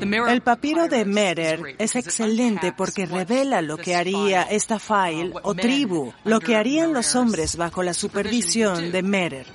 El 0.00 0.42
papiro 0.42 0.88
de 0.88 1.04
Merer 1.04 1.76
es 1.78 1.96
excelente 1.96 2.72
porque 2.72 3.06
revela 3.06 3.62
lo 3.62 3.76
que 3.78 3.94
haría 3.94 4.42
esta 4.42 4.78
file 4.78 5.32
o 5.42 5.54
tribu, 5.54 6.12
lo 6.24 6.40
que 6.40 6.56
harían 6.56 6.92
los 6.92 7.14
hombres 7.14 7.56
bajo 7.56 7.82
la 7.82 7.94
supervisión 7.94 8.92
de 8.92 9.02
Merer. 9.02 9.46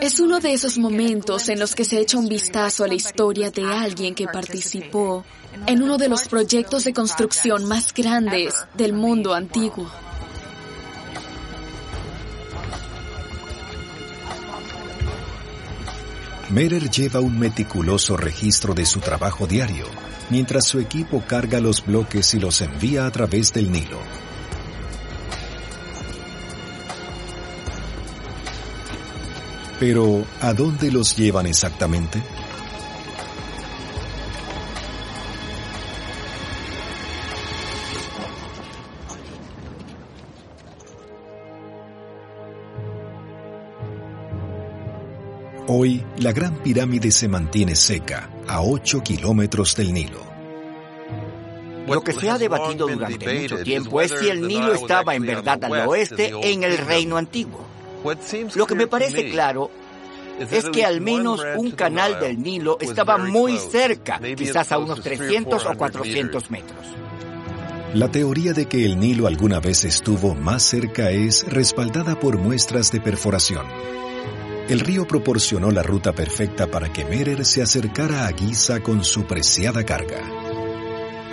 Es 0.00 0.18
uno 0.18 0.40
de 0.40 0.52
esos 0.52 0.76
momentos 0.76 1.48
en 1.48 1.60
los 1.60 1.74
que 1.74 1.84
se 1.84 2.00
echa 2.00 2.18
un 2.18 2.28
vistazo 2.28 2.84
a 2.84 2.88
la 2.88 2.94
historia 2.94 3.50
de 3.50 3.64
alguien 3.64 4.14
que 4.14 4.26
participó 4.26 5.24
en 5.66 5.82
uno 5.82 5.96
de 5.98 6.08
los 6.08 6.26
proyectos 6.28 6.84
de 6.84 6.92
construcción 6.92 7.64
más 7.64 7.94
grandes 7.94 8.54
del 8.74 8.92
mundo 8.92 9.34
antiguo. 9.34 9.88
Merer 16.50 16.88
lleva 16.90 17.18
un 17.18 17.36
meticuloso 17.38 18.16
registro 18.16 18.72
de 18.72 18.86
su 18.86 19.00
trabajo 19.00 19.48
diario, 19.48 19.86
mientras 20.30 20.64
su 20.64 20.78
equipo 20.78 21.24
carga 21.26 21.58
los 21.58 21.84
bloques 21.84 22.34
y 22.34 22.38
los 22.38 22.60
envía 22.60 23.04
a 23.06 23.10
través 23.10 23.52
del 23.52 23.72
Nilo. 23.72 23.98
Pero, 29.80 30.24
¿a 30.40 30.54
dónde 30.54 30.92
los 30.92 31.16
llevan 31.16 31.46
exactamente? 31.46 32.22
Hoy, 45.68 46.04
la 46.18 46.30
Gran 46.32 46.62
Pirámide 46.62 47.10
se 47.10 47.26
mantiene 47.26 47.74
seca, 47.74 48.30
a 48.46 48.62
8 48.62 49.02
kilómetros 49.02 49.74
del 49.74 49.92
Nilo. 49.92 50.24
Lo 51.88 52.02
que 52.02 52.12
se 52.12 52.30
ha 52.30 52.38
debatido 52.38 52.86
durante 52.86 53.40
mucho 53.40 53.58
tiempo 53.64 54.00
es 54.00 54.12
si 54.12 54.28
el 54.28 54.46
Nilo 54.46 54.74
estaba 54.74 55.16
en 55.16 55.26
verdad 55.26 55.64
al 55.64 55.88
oeste 55.88 56.32
en 56.40 56.62
el 56.62 56.78
reino 56.78 57.16
antiguo. 57.16 57.66
Lo 58.54 58.66
que 58.66 58.76
me 58.76 58.86
parece 58.86 59.28
claro 59.28 59.70
es 60.38 60.68
que 60.70 60.84
al 60.84 61.00
menos 61.00 61.42
un 61.56 61.72
canal 61.72 62.20
del 62.20 62.40
Nilo 62.40 62.78
estaba 62.80 63.18
muy 63.18 63.58
cerca, 63.58 64.20
quizás 64.36 64.70
a 64.70 64.78
unos 64.78 65.00
300 65.02 65.66
o 65.66 65.76
400 65.76 66.50
metros. 66.50 66.86
La 67.92 68.08
teoría 68.08 68.52
de 68.52 68.66
que 68.66 68.84
el 68.84 69.00
Nilo 69.00 69.26
alguna 69.26 69.58
vez 69.58 69.84
estuvo 69.84 70.36
más 70.36 70.62
cerca 70.62 71.10
es 71.10 71.44
respaldada 71.48 72.20
por 72.20 72.38
muestras 72.38 72.92
de 72.92 73.00
perforación. 73.00 73.66
El 74.68 74.80
río 74.80 75.06
proporcionó 75.06 75.70
la 75.70 75.82
ruta 75.82 76.12
perfecta 76.12 76.66
para 76.66 76.92
que 76.92 77.04
Merer 77.04 77.44
se 77.44 77.62
acercara 77.62 78.26
a 78.26 78.32
Giza 78.32 78.80
con 78.80 79.04
su 79.04 79.24
preciada 79.24 79.84
carga. 79.84 80.28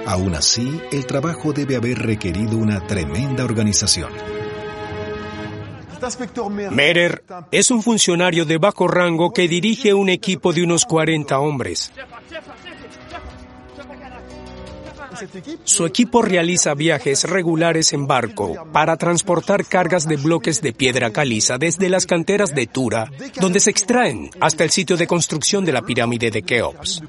Aún 0.06 0.36
así, 0.36 0.80
el 0.92 1.08
trabajo 1.08 1.52
debe 1.52 1.76
haber 1.76 1.98
requerido 1.98 2.58
una 2.58 2.86
tremenda 2.86 3.44
organización. 3.44 4.12
Merer 6.72 7.24
es 7.52 7.72
un 7.72 7.82
funcionario 7.82 8.46
de 8.46 8.58
bajo 8.58 8.88
rango 8.88 9.32
que 9.32 9.48
dirige 9.48 9.94
un 9.94 10.10
equipo 10.10 10.54
de 10.54 10.64
unos 10.64 10.86
40 10.86 11.40
hombres. 11.40 11.92
Su 15.64 15.86
equipo 15.86 16.22
realiza 16.22 16.74
viajes 16.74 17.24
regulares 17.24 17.94
en 17.94 18.08
barco 18.08 18.68
para 18.72 18.98
transportar 18.98 19.66
cargas 19.66 20.08
de 20.08 20.18
bloques 20.18 20.62
de 20.62 20.74
piedra 20.74 21.12
caliza 21.12 21.58
desde 21.58 21.90
las 21.90 22.06
canteras 22.06 22.54
de 22.54 22.68
Tura, 22.68 23.12
donde 23.40 23.60
se 23.60 23.70
extraen, 23.70 24.30
hasta 24.40 24.64
el 24.64 24.70
sitio 24.70 24.98
de 24.98 25.08
construcción 25.08 25.66
de 25.66 25.74
la 25.74 25.82
pirámide 25.82 26.32
de 26.32 26.42
Keops. 26.42 27.04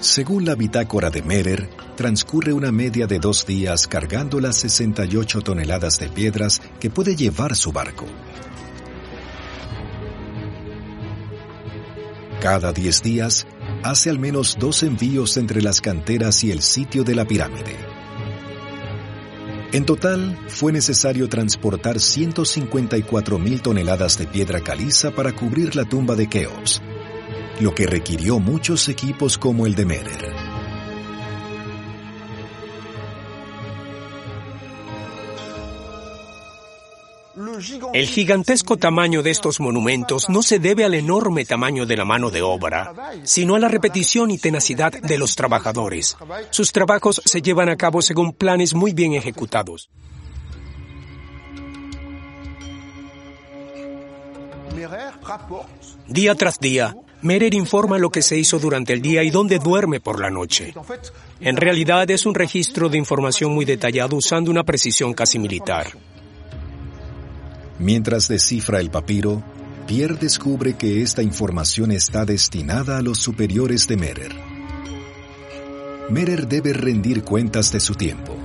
Según 0.00 0.44
la 0.44 0.54
bitácora 0.54 1.08
de 1.08 1.22
Merer, 1.22 1.70
transcurre 1.96 2.52
una 2.52 2.70
media 2.70 3.06
de 3.06 3.18
dos 3.18 3.46
días 3.46 3.86
cargando 3.86 4.38
las 4.38 4.58
68 4.58 5.40
toneladas 5.40 5.98
de 5.98 6.08
piedras 6.10 6.60
que 6.78 6.90
puede 6.90 7.16
llevar 7.16 7.56
su 7.56 7.72
barco. 7.72 8.04
Cada 12.40 12.74
10 12.74 13.02
días, 13.02 13.46
hace 13.84 14.08
al 14.08 14.18
menos 14.18 14.56
dos 14.58 14.82
envíos 14.82 15.36
entre 15.36 15.60
las 15.60 15.82
canteras 15.82 16.42
y 16.42 16.50
el 16.50 16.62
sitio 16.62 17.04
de 17.04 17.14
la 17.14 17.26
pirámide. 17.26 17.76
En 19.72 19.84
total, 19.84 20.38
fue 20.48 20.72
necesario 20.72 21.28
transportar 21.28 22.00
154 22.00 23.38
mil 23.38 23.60
toneladas 23.60 24.16
de 24.16 24.26
piedra 24.26 24.60
caliza 24.60 25.10
para 25.10 25.32
cubrir 25.32 25.76
la 25.76 25.84
tumba 25.84 26.16
de 26.16 26.28
Keops, 26.28 26.80
lo 27.60 27.74
que 27.74 27.86
requirió 27.86 28.38
muchos 28.38 28.88
equipos 28.88 29.36
como 29.36 29.66
el 29.66 29.74
de 29.74 29.84
Merer. 29.84 30.43
El 37.94 38.08
gigantesco 38.08 38.76
tamaño 38.76 39.22
de 39.22 39.30
estos 39.30 39.60
monumentos 39.60 40.28
no 40.28 40.42
se 40.42 40.58
debe 40.58 40.84
al 40.84 40.94
enorme 40.94 41.44
tamaño 41.44 41.86
de 41.86 41.96
la 41.96 42.04
mano 42.04 42.28
de 42.28 42.42
obra, 42.42 42.92
sino 43.22 43.54
a 43.54 43.60
la 43.60 43.68
repetición 43.68 44.32
y 44.32 44.38
tenacidad 44.38 44.90
de 44.90 45.16
los 45.16 45.36
trabajadores. 45.36 46.16
Sus 46.50 46.72
trabajos 46.72 47.22
se 47.24 47.40
llevan 47.40 47.68
a 47.68 47.76
cabo 47.76 48.02
según 48.02 48.32
planes 48.32 48.74
muy 48.74 48.94
bien 48.94 49.14
ejecutados. 49.14 49.90
Día 56.08 56.34
tras 56.34 56.58
día, 56.58 56.96
Merer 57.22 57.54
informa 57.54 57.98
lo 57.98 58.10
que 58.10 58.22
se 58.22 58.36
hizo 58.36 58.58
durante 58.58 58.92
el 58.92 59.02
día 59.02 59.22
y 59.22 59.30
dónde 59.30 59.60
duerme 59.60 60.00
por 60.00 60.20
la 60.20 60.30
noche. 60.30 60.74
En 61.38 61.56
realidad 61.56 62.10
es 62.10 62.26
un 62.26 62.34
registro 62.34 62.88
de 62.88 62.98
información 62.98 63.54
muy 63.54 63.64
detallado 63.64 64.16
usando 64.16 64.50
una 64.50 64.64
precisión 64.64 65.14
casi 65.14 65.38
militar. 65.38 65.92
Mientras 67.78 68.28
descifra 68.28 68.80
el 68.80 68.90
papiro, 68.90 69.42
Pierre 69.86 70.14
descubre 70.14 70.74
que 70.74 71.02
esta 71.02 71.22
información 71.22 71.90
está 71.90 72.24
destinada 72.24 72.98
a 72.98 73.02
los 73.02 73.18
superiores 73.18 73.86
de 73.88 73.96
Merer. 73.96 74.32
Merer 76.08 76.46
debe 76.46 76.72
rendir 76.72 77.24
cuentas 77.24 77.72
de 77.72 77.80
su 77.80 77.94
tiempo. 77.94 78.36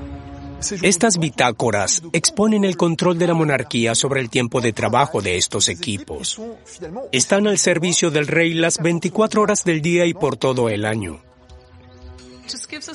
Estas 0.82 1.20
bitácoras 1.20 2.02
exponen 2.12 2.66
el 2.66 2.76
control 2.76 3.18
de 3.18 3.28
la 3.28 3.34
monarquía 3.34 3.96
sobre 3.96 4.20
el 4.20 4.30
tiempo 4.30 4.60
de 4.60 4.74
trabajo 4.74 5.22
de 5.22 5.38
estos 5.38 5.70
equipos. 5.70 6.42
Están 7.14 7.48
al 7.48 7.58
servicio 7.58 8.12
del 8.12 8.28
rey 8.28 8.54
las 8.54 8.80
24 8.80 9.42
horas 9.42 9.64
del 9.64 9.82
día 9.82 10.06
y 10.06 10.14
por 10.14 10.36
todo 10.36 10.68
el 10.68 10.86
año 10.86 11.22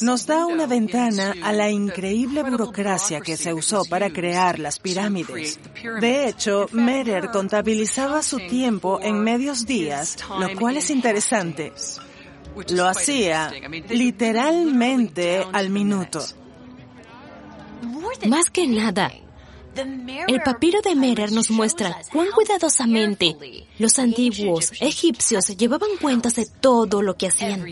nos 0.01 0.27
da 0.27 0.47
una 0.47 0.67
ventana 0.67 1.35
a 1.43 1.53
la 1.53 1.71
increíble 1.71 2.43
burocracia 2.43 3.21
que 3.21 3.37
se 3.37 3.53
usó 3.53 3.85
para 3.85 4.11
crear 4.13 4.59
las 4.59 4.79
pirámides. 4.79 5.59
De 6.01 6.29
hecho, 6.29 6.69
Merer 6.73 7.31
contabilizaba 7.31 8.23
su 8.23 8.39
tiempo 8.39 9.01
en 9.03 9.23
medios 9.23 9.67
días, 9.67 10.17
lo 10.39 10.55
cual 10.59 10.77
es 10.77 10.91
interesante. 10.91 11.73
Lo 12.71 12.87
hacía 12.87 13.53
literalmente 13.89 15.45
al 15.53 15.71
minuto. 15.71 16.21
Más 18.27 18.51
que 18.51 18.67
nada, 18.67 19.13
el 20.29 20.41
papiro 20.43 20.81
de 20.83 20.95
Merer 20.95 21.33
nos 21.33 21.51
muestra 21.51 21.99
cuán 22.13 22.29
cuidadosamente 22.33 23.37
los 23.79 23.99
antiguos 23.99 24.73
egipcios 24.81 25.49
llevaban 25.57 25.91
cuentas 26.01 26.37
de 26.37 26.47
todo 26.47 27.03
lo 27.03 27.17
que 27.17 27.27
hacían. 27.27 27.65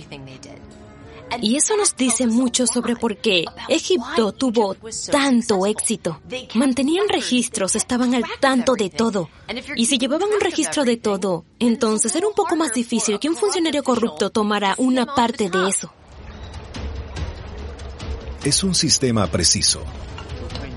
Y 1.41 1.57
eso 1.57 1.77
nos 1.77 1.97
dice 1.97 2.27
mucho 2.27 2.67
sobre 2.67 2.97
por 2.97 3.17
qué 3.17 3.45
Egipto 3.69 4.33
tuvo 4.33 4.77
tanto 5.11 5.67
éxito. 5.67 6.21
Mantenían 6.55 7.09
registros, 7.09 7.77
estaban 7.77 8.15
al 8.15 8.25
tanto 8.41 8.75
de 8.75 8.91
todo. 8.91 9.29
Y 9.77 9.87
si 9.87 9.99
llevaban 9.99 10.29
un 10.33 10.41
registro 10.41 10.85
de 10.85 10.97
todo, 10.97 11.45
entonces 11.59 12.15
era 12.15 12.29
un 12.29 12.35
poco 12.35 12.57
más 12.57 12.73
difícil 12.73 13.19
que 13.19 13.29
un 13.29 13.37
funcionario 13.37 13.83
corrupto 13.83 14.31
tomara 14.31 14.75
una 14.79 15.07
parte 15.07 15.49
de 15.49 15.69
eso. 15.69 15.93
Es 18.45 18.65
un 18.65 18.75
sistema 18.75 19.27
preciso. 19.29 19.83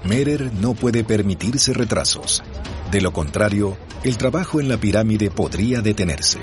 Merer 0.04 0.54
no 0.54 0.76
puede 0.76 1.04
permitirse 1.04 1.74
retrasos. 1.74 2.44
De 2.92 3.02
lo 3.02 3.12
contrario, 3.12 3.76
el 4.04 4.18
trabajo 4.18 4.60
en 4.60 4.70
la 4.70 4.78
pirámide 4.78 5.32
podría 5.32 5.82
detenerse. 5.82 6.40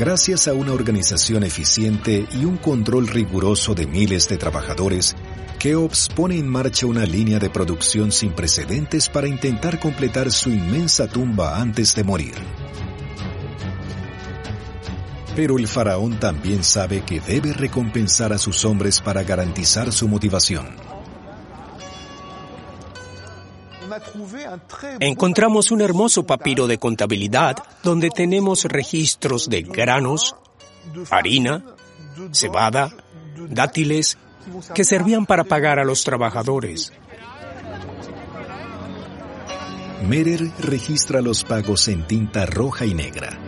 Gracias 0.00 0.48
a 0.48 0.54
una 0.54 0.72
organización 0.72 1.44
eficiente 1.44 2.26
y 2.32 2.46
un 2.46 2.56
control 2.56 3.06
riguroso 3.06 3.74
de 3.74 3.86
miles 3.86 4.30
de 4.30 4.38
trabajadores, 4.38 5.14
Keops 5.58 6.08
pone 6.16 6.38
en 6.38 6.48
marcha 6.48 6.86
una 6.86 7.04
línea 7.04 7.38
de 7.38 7.50
producción 7.50 8.10
sin 8.10 8.32
precedentes 8.32 9.10
para 9.10 9.28
intentar 9.28 9.78
completar 9.78 10.32
su 10.32 10.48
inmensa 10.48 11.06
tumba 11.06 11.60
antes 11.60 11.94
de 11.94 12.02
morir. 12.02 12.32
Pero 15.36 15.58
el 15.58 15.68
faraón 15.68 16.18
también 16.18 16.64
sabe 16.64 17.02
que 17.04 17.20
debe 17.20 17.52
recompensar 17.52 18.32
a 18.32 18.38
sus 18.38 18.64
hombres 18.64 19.02
para 19.02 19.22
garantizar 19.22 19.92
su 19.92 20.08
motivación. 20.08 20.89
Encontramos 25.00 25.70
un 25.70 25.80
hermoso 25.80 26.26
papiro 26.26 26.66
de 26.66 26.78
contabilidad 26.78 27.56
donde 27.82 28.10
tenemos 28.10 28.64
registros 28.64 29.48
de 29.48 29.62
granos, 29.62 30.34
harina, 31.10 31.64
cebada, 32.32 32.90
dátiles, 33.48 34.18
que 34.74 34.84
servían 34.84 35.26
para 35.26 35.44
pagar 35.44 35.78
a 35.78 35.84
los 35.84 36.04
trabajadores. 36.04 36.92
Merer 40.06 40.50
registra 40.58 41.20
los 41.20 41.44
pagos 41.44 41.86
en 41.88 42.06
tinta 42.06 42.46
roja 42.46 42.86
y 42.86 42.94
negra. 42.94 43.38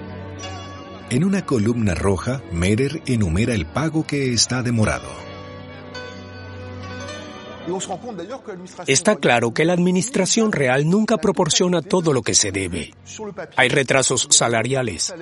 En 1.09 1.24
una 1.24 1.44
columna 1.44 1.94
roja, 1.94 2.42
Merer 2.52 3.02
enumera 3.07 3.55
el 3.55 3.66
pago 3.66 4.07
que 4.07 4.33
está 4.33 4.62
demorado. 4.62 5.22
Está 8.87 9.16
claro 9.16 9.55
que 9.55 9.64
la 9.64 9.72
administración 9.72 10.53
real 10.53 10.88
nunca 10.88 11.18
proporciona 11.18 11.83
todo 11.83 12.12
lo 12.12 12.22
que 12.22 12.35
se 12.35 12.51
debe. 12.51 12.92
Hay 13.57 13.68
retrasos 13.68 14.27
salariales. 14.31 15.14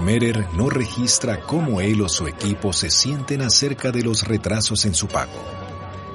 Merer 0.00 0.46
no 0.54 0.70
registra 0.70 1.40
cómo 1.40 1.80
él 1.80 2.00
o 2.00 2.08
su 2.08 2.26
equipo 2.26 2.72
se 2.72 2.88
sienten 2.88 3.42
acerca 3.42 3.90
de 3.90 4.02
los 4.02 4.26
retrasos 4.26 4.86
en 4.86 4.94
su 4.94 5.08
pago. 5.08 5.44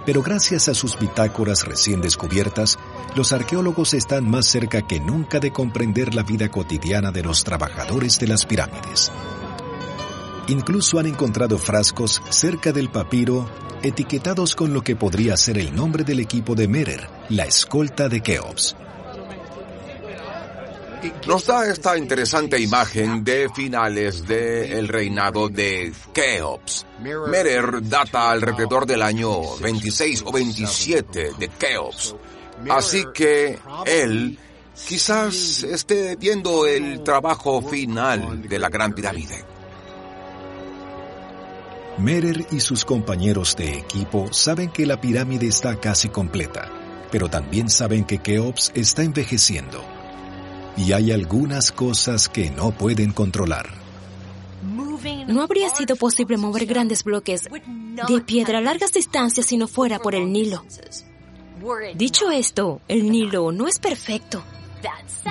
Pero 0.06 0.22
gracias 0.22 0.68
a 0.70 0.74
sus 0.74 0.98
bitácoras 0.98 1.66
recién 1.66 2.02
descubiertas, 2.02 2.78
los 3.16 3.34
arqueólogos 3.34 3.94
están 3.94 4.30
más 4.30 4.46
cerca 4.48 4.84
que 4.84 5.00
nunca 5.00 5.40
de 5.40 5.52
comprender 5.52 6.14
la 6.14 6.24
vida 6.24 6.50
cotidiana 6.50 7.12
de 7.12 7.24
los 7.24 7.44
trabajadores 7.44 8.20
de 8.20 8.28
las 8.28 8.46
pirámides. 8.46 9.12
Incluso 10.48 11.00
han 11.00 11.08
encontrado 11.08 11.58
frascos 11.58 12.22
cerca 12.30 12.72
del 12.72 12.90
papiro 12.90 13.50
etiquetados 13.82 14.56
con 14.56 14.74
lo 14.74 14.82
que 14.82 14.96
podría 14.96 15.38
ser 15.38 15.58
el 15.58 15.76
nombre 15.76 16.04
del 16.04 16.20
equipo 16.20 16.56
de 16.56 16.68
Merer, 16.68 17.08
la 17.30 17.46
escolta 17.46 18.08
de 18.10 18.22
Keops. 18.22 18.76
Nos 21.28 21.46
da 21.46 21.68
esta 21.68 21.98
interesante 21.98 22.60
imagen 22.60 23.24
de 23.24 23.50
finales 23.50 24.28
del 24.28 24.88
reinado 24.88 25.50
de 25.50 25.92
Keops. 26.14 26.86
Merer 27.00 27.88
data 27.88 28.32
alrededor 28.32 28.86
del 28.86 29.02
año 29.02 29.56
26 29.58 30.24
o 30.26 30.32
27 30.32 31.32
de 31.38 31.48
Keops. 31.48 32.16
Así 32.70 33.06
que 33.14 33.60
él 33.86 34.38
quizás 34.88 35.64
esté 35.64 36.16
viendo 36.16 36.66
el 36.66 37.04
trabajo 37.04 37.62
final 37.62 38.48
de 38.48 38.60
la 38.60 38.70
Gran 38.70 38.94
Pirámide. 38.94 39.55
Merer 41.98 42.46
y 42.52 42.60
sus 42.60 42.84
compañeros 42.84 43.56
de 43.56 43.78
equipo 43.78 44.28
saben 44.34 44.70
que 44.70 44.86
la 44.86 45.00
pirámide 45.00 45.48
está 45.48 45.80
casi 45.80 46.10
completa, 46.10 46.70
pero 47.10 47.30
también 47.30 47.70
saben 47.70 48.04
que 48.04 48.18
Keops 48.18 48.74
está 48.76 49.02
envejeciendo. 49.02 49.82
Y 50.76 50.92
hay 50.92 51.14
algunas 51.14 51.72
cosas 51.72 52.28
que 52.28 52.50
no 52.52 52.72
pueden 52.72 53.14
controlar. 53.14 53.70
No 55.28 55.42
habría 55.42 55.70
sido 55.70 55.96
posible 55.96 56.36
mover 56.36 56.66
grandes 56.66 57.04
bloques 57.06 57.44
de 57.46 58.22
piedra 58.22 58.58
a 58.58 58.62
largas 58.62 58.92
distancias 58.92 59.46
si 59.46 59.56
no 59.56 59.68
fuera 59.68 59.98
por 60.00 60.16
el 60.16 60.34
Nilo. 60.34 60.66
Dicho 61.96 62.30
esto, 62.30 62.82
el 62.90 63.10
Nilo 63.10 63.54
no 63.54 63.70
es 63.70 63.80
perfecto. 63.80 64.44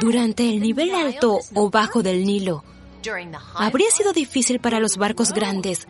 Durante 0.00 0.48
el 0.48 0.60
nivel 0.60 0.94
alto 0.94 1.40
o 1.52 1.68
bajo 1.68 2.02
del 2.02 2.24
Nilo, 2.24 2.64
Habría 3.54 3.90
sido 3.90 4.12
difícil 4.12 4.60
para 4.60 4.80
los 4.80 4.96
barcos 4.96 5.32
grandes 5.32 5.86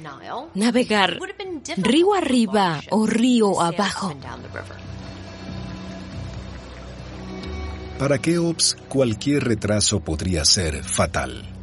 navegar 0.55 1.19
río 1.77 2.15
arriba 2.15 2.81
o 2.91 3.07
río 3.07 3.61
abajo. 3.61 4.15
Para 7.99 8.19
Keops, 8.19 8.77
cualquier 8.89 9.45
retraso 9.45 10.01
podría 10.01 10.45
ser 10.45 10.83
fatal. 10.83 11.55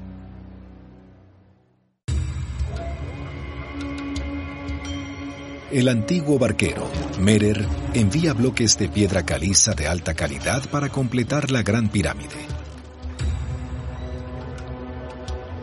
El 5.72 5.88
antiguo 5.88 6.38
barquero, 6.38 6.90
Merer, 7.20 7.66
envía 7.94 8.34
bloques 8.34 8.78
de 8.78 8.90
piedra 8.90 9.26
caliza 9.26 9.74
de 9.74 9.88
alta 9.88 10.14
calidad 10.14 10.70
para 10.70 10.90
completar 10.90 11.50
la 11.50 11.64
gran 11.64 11.90
pirámide. 11.90 12.61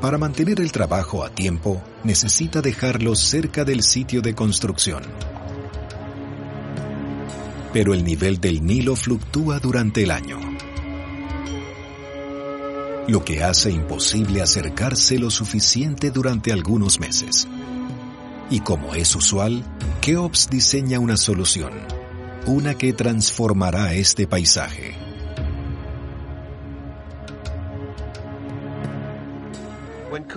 Para 0.00 0.16
mantener 0.16 0.60
el 0.60 0.70
trabajo 0.70 1.24
a 1.24 1.30
tiempo, 1.30 1.82
necesita 2.04 2.62
dejarlos 2.62 3.18
cerca 3.18 3.64
del 3.64 3.82
sitio 3.82 4.22
de 4.22 4.32
construcción. 4.32 5.02
Pero 7.72 7.94
el 7.94 8.04
nivel 8.04 8.40
del 8.40 8.64
Nilo 8.64 8.94
fluctúa 8.94 9.58
durante 9.58 10.04
el 10.04 10.12
año, 10.12 10.38
lo 13.08 13.24
que 13.24 13.42
hace 13.42 13.72
imposible 13.72 14.40
acercarse 14.40 15.18
lo 15.18 15.30
suficiente 15.30 16.12
durante 16.12 16.52
algunos 16.52 17.00
meses. 17.00 17.48
Y 18.50 18.60
como 18.60 18.94
es 18.94 19.16
usual, 19.16 19.64
Keops 20.00 20.48
diseña 20.48 21.00
una 21.00 21.16
solución, 21.16 21.72
una 22.46 22.74
que 22.74 22.92
transformará 22.92 23.94
este 23.94 24.28
paisaje. 24.28 25.07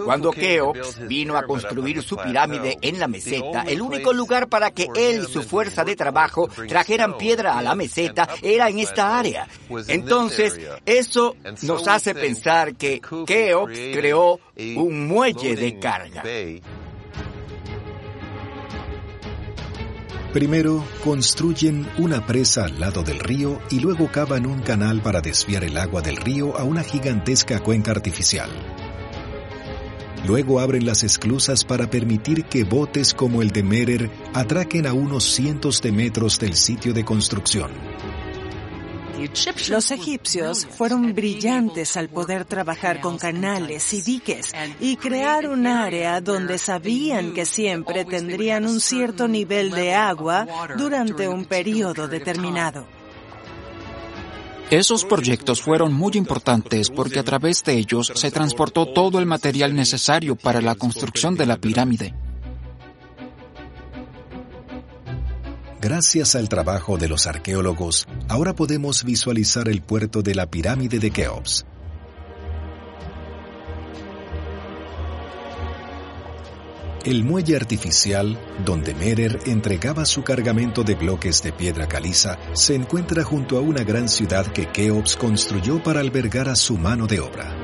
Cuando 0.06 0.32
Keops 0.32 1.08
vino 1.08 1.38
a 1.38 1.44
construir 1.44 2.02
su 2.02 2.18
pirámide 2.18 2.78
en 2.82 3.00
la 3.00 3.08
meseta, 3.08 3.64
el 3.64 3.82
único 3.82 4.14
lugar 4.14 4.48
para 4.48 4.72
que 4.72 4.88
él 4.96 5.26
y 5.28 5.32
su 5.32 5.44
fuerza 5.44 5.84
de 5.84 5.96
trabajo 5.96 6.50
trajeran 6.68 7.18
piedra 7.18 7.58
a 7.58 7.62
la 7.62 7.76
meseta 7.76 8.28
era 8.42 8.70
en 8.70 8.80
esta 8.80 9.18
área. 9.18 9.48
Entonces, 9.88 10.60
eso 10.86 11.36
nos 11.64 11.88
hace 11.88 12.14
pensar 12.14 12.76
que 12.76 13.02
Keops 13.26 13.80
creó 13.94 14.40
un 14.58 15.08
muelle 15.08 15.56
de 15.56 15.80
carga. 15.80 16.24
Primero, 20.34 20.82
construyen 21.04 21.86
una 21.98 22.26
presa 22.26 22.64
al 22.64 22.80
lado 22.80 23.04
del 23.04 23.20
río 23.20 23.60
y 23.70 23.82
luego 23.82 24.10
cavan 24.10 24.46
un 24.46 24.62
canal 24.62 25.02
para 25.02 25.20
desviar 25.20 25.66
el 25.66 25.76
agua 25.76 26.02
del 26.02 26.16
río 26.16 26.58
a 26.58 26.64
una 26.64 26.84
gigantesca 26.84 27.60
cuenca 27.60 27.92
artificial. 27.92 28.50
Luego 30.26 30.60
abren 30.60 30.86
las 30.86 31.04
esclusas 31.04 31.64
para 31.64 31.90
permitir 31.90 32.46
que 32.46 32.64
botes 32.64 33.14
como 33.14 33.42
el 33.42 33.50
de 33.50 33.64
Merer 33.64 34.12
atraquen 34.34 34.86
a 34.86 34.94
unos 34.94 35.24
cientos 35.24 35.82
de 35.82 35.92
metros 35.92 36.38
del 36.40 36.56
sitio 36.56 36.94
de 36.94 37.04
construcción. 37.04 37.72
Los 39.70 39.92
egipcios 39.92 40.66
fueron 40.66 41.14
brillantes 41.14 41.96
al 41.98 42.10
poder 42.10 42.46
trabajar 42.46 43.02
con 43.02 43.18
canales 43.18 43.94
y 43.94 44.02
diques 44.02 44.52
y 44.80 44.96
crear 44.96 45.48
un 45.48 45.68
área 45.68 46.22
donde 46.22 46.58
sabían 46.58 47.34
que 47.34 47.46
siempre 47.46 48.06
tendrían 48.06 48.66
un 48.66 48.80
cierto 48.80 49.28
nivel 49.28 49.72
de 49.72 49.94
agua 49.94 50.48
durante 50.78 51.28
un 51.28 51.46
periodo 51.46 52.08
determinado. 52.08 53.01
Esos 54.72 55.04
proyectos 55.04 55.62
fueron 55.62 55.92
muy 55.94 56.14
importantes 56.14 56.90
porque 56.90 57.20
a 57.20 57.24
través 57.24 57.62
de 57.62 57.74
ellos 57.74 58.10
se 58.16 58.32
transportó 58.32 58.86
todo 58.86 59.20
el 59.20 59.26
material 59.26 59.76
necesario 59.76 60.38
para 60.38 60.62
la 60.62 60.76
construcción 60.76 61.36
de 61.36 61.46
la 61.46 61.58
pirámide. 61.58 62.14
Gracias 65.82 66.36
al 66.36 66.48
trabajo 66.48 66.98
de 66.98 67.10
los 67.10 67.28
arqueólogos, 67.28 68.08
ahora 68.30 68.56
podemos 68.56 69.04
visualizar 69.04 69.68
el 69.68 69.82
puerto 69.82 70.22
de 70.22 70.36
la 70.36 70.50
pirámide 70.50 71.00
de 71.00 71.12
Keops. 71.12 71.66
El 77.04 77.24
muelle 77.24 77.56
artificial, 77.56 78.38
donde 78.64 78.94
Merer 78.94 79.40
entregaba 79.48 80.06
su 80.06 80.24
cargamento 80.24 80.84
de 80.84 80.94
bloques 80.94 81.42
de 81.42 81.52
piedra 81.52 81.88
caliza, 81.88 82.38
se 82.54 82.76
encuentra 82.76 83.24
junto 83.24 83.58
a 83.58 83.62
una 83.62 83.84
gran 83.84 84.08
ciudad 84.08 84.46
que 84.46 84.68
Keops 84.68 85.16
construyó 85.16 85.82
para 85.82 86.00
albergar 86.00 86.48
a 86.48 86.56
su 86.56 86.78
mano 86.78 87.08
de 87.08 87.20
obra. 87.20 87.56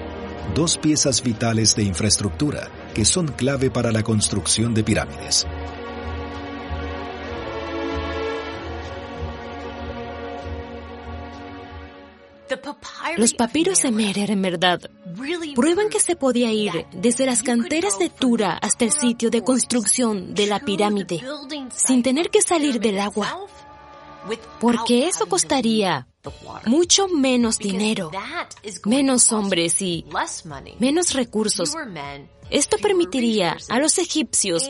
Dos 0.55 0.79
piezas 0.79 1.21
vitales 1.21 1.75
de 1.75 1.83
infraestructura 1.83 2.71
que 2.95 3.05
son 3.05 3.27
clave 3.27 3.69
para 3.69 3.91
la 3.91 4.01
construcción 4.01 4.73
de 4.73 4.83
pirámides. 4.83 5.45
Los 13.17 13.33
papiros 13.33 13.81
de 13.81 13.91
Merer, 13.91 14.31
en 14.31 14.41
verdad, 14.41 14.81
prueban 15.55 15.89
que 15.89 15.99
se 15.99 16.15
podía 16.15 16.51
ir 16.51 16.85
desde 16.91 17.25
las 17.25 17.43
canteras 17.43 17.99
de 17.99 18.09
Tura 18.09 18.57
hasta 18.61 18.85
el 18.85 18.91
sitio 18.91 19.29
de 19.29 19.43
construcción 19.43 20.33
de 20.33 20.47
la 20.47 20.59
pirámide 20.59 21.23
sin 21.75 22.03
tener 22.03 22.29
que 22.29 22.41
salir 22.41 22.79
del 22.79 22.99
agua. 22.99 23.47
Porque 24.59 25.07
eso 25.07 25.27
costaría 25.27 26.07
mucho 26.65 27.07
menos 27.07 27.57
dinero, 27.57 28.11
menos 28.85 29.31
hombres 29.31 29.81
y 29.81 30.05
menos 30.79 31.13
recursos. 31.13 31.73
Esto 32.49 32.77
permitiría 32.77 33.57
a 33.69 33.79
los 33.79 33.97
egipcios 33.97 34.69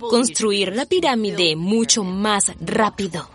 construir 0.00 0.74
la 0.74 0.86
pirámide 0.86 1.56
mucho 1.56 2.04
más 2.04 2.52
rápido. 2.60 3.28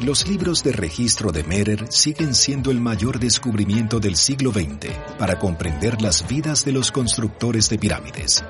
Los 0.00 0.28
libros 0.28 0.62
de 0.62 0.70
registro 0.70 1.32
de 1.32 1.42
Merer 1.42 1.90
siguen 1.90 2.32
siendo 2.32 2.70
el 2.70 2.80
mayor 2.80 3.18
descubrimiento 3.18 3.98
del 3.98 4.14
siglo 4.14 4.52
XX 4.52 4.92
para 5.18 5.40
comprender 5.40 6.00
las 6.00 6.28
vidas 6.28 6.64
de 6.64 6.70
los 6.70 6.92
constructores 6.92 7.68
de 7.68 7.78
pirámides. 7.80 8.44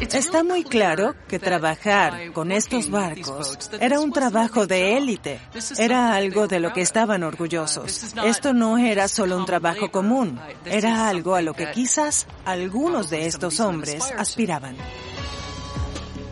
Está 0.00 0.42
muy 0.42 0.64
claro 0.64 1.14
que 1.28 1.38
trabajar 1.38 2.32
con 2.32 2.50
estos 2.50 2.90
barcos 2.90 3.70
era 3.80 4.00
un 4.00 4.12
trabajo 4.12 4.66
de 4.66 4.96
élite. 4.96 5.40
Era 5.78 6.14
algo 6.14 6.48
de 6.48 6.58
lo 6.58 6.72
que 6.72 6.80
estaban 6.80 7.22
orgullosos. 7.22 8.14
Esto 8.24 8.52
no 8.52 8.78
era 8.78 9.06
solo 9.06 9.36
un 9.36 9.46
trabajo 9.46 9.92
común, 9.92 10.40
era 10.64 11.08
algo 11.08 11.36
a 11.36 11.42
lo 11.42 11.54
que 11.54 11.70
quizás 11.70 12.26
algunos 12.44 13.10
de 13.10 13.26
estos 13.26 13.60
hombres 13.60 14.02
aspiraban. 14.16 14.76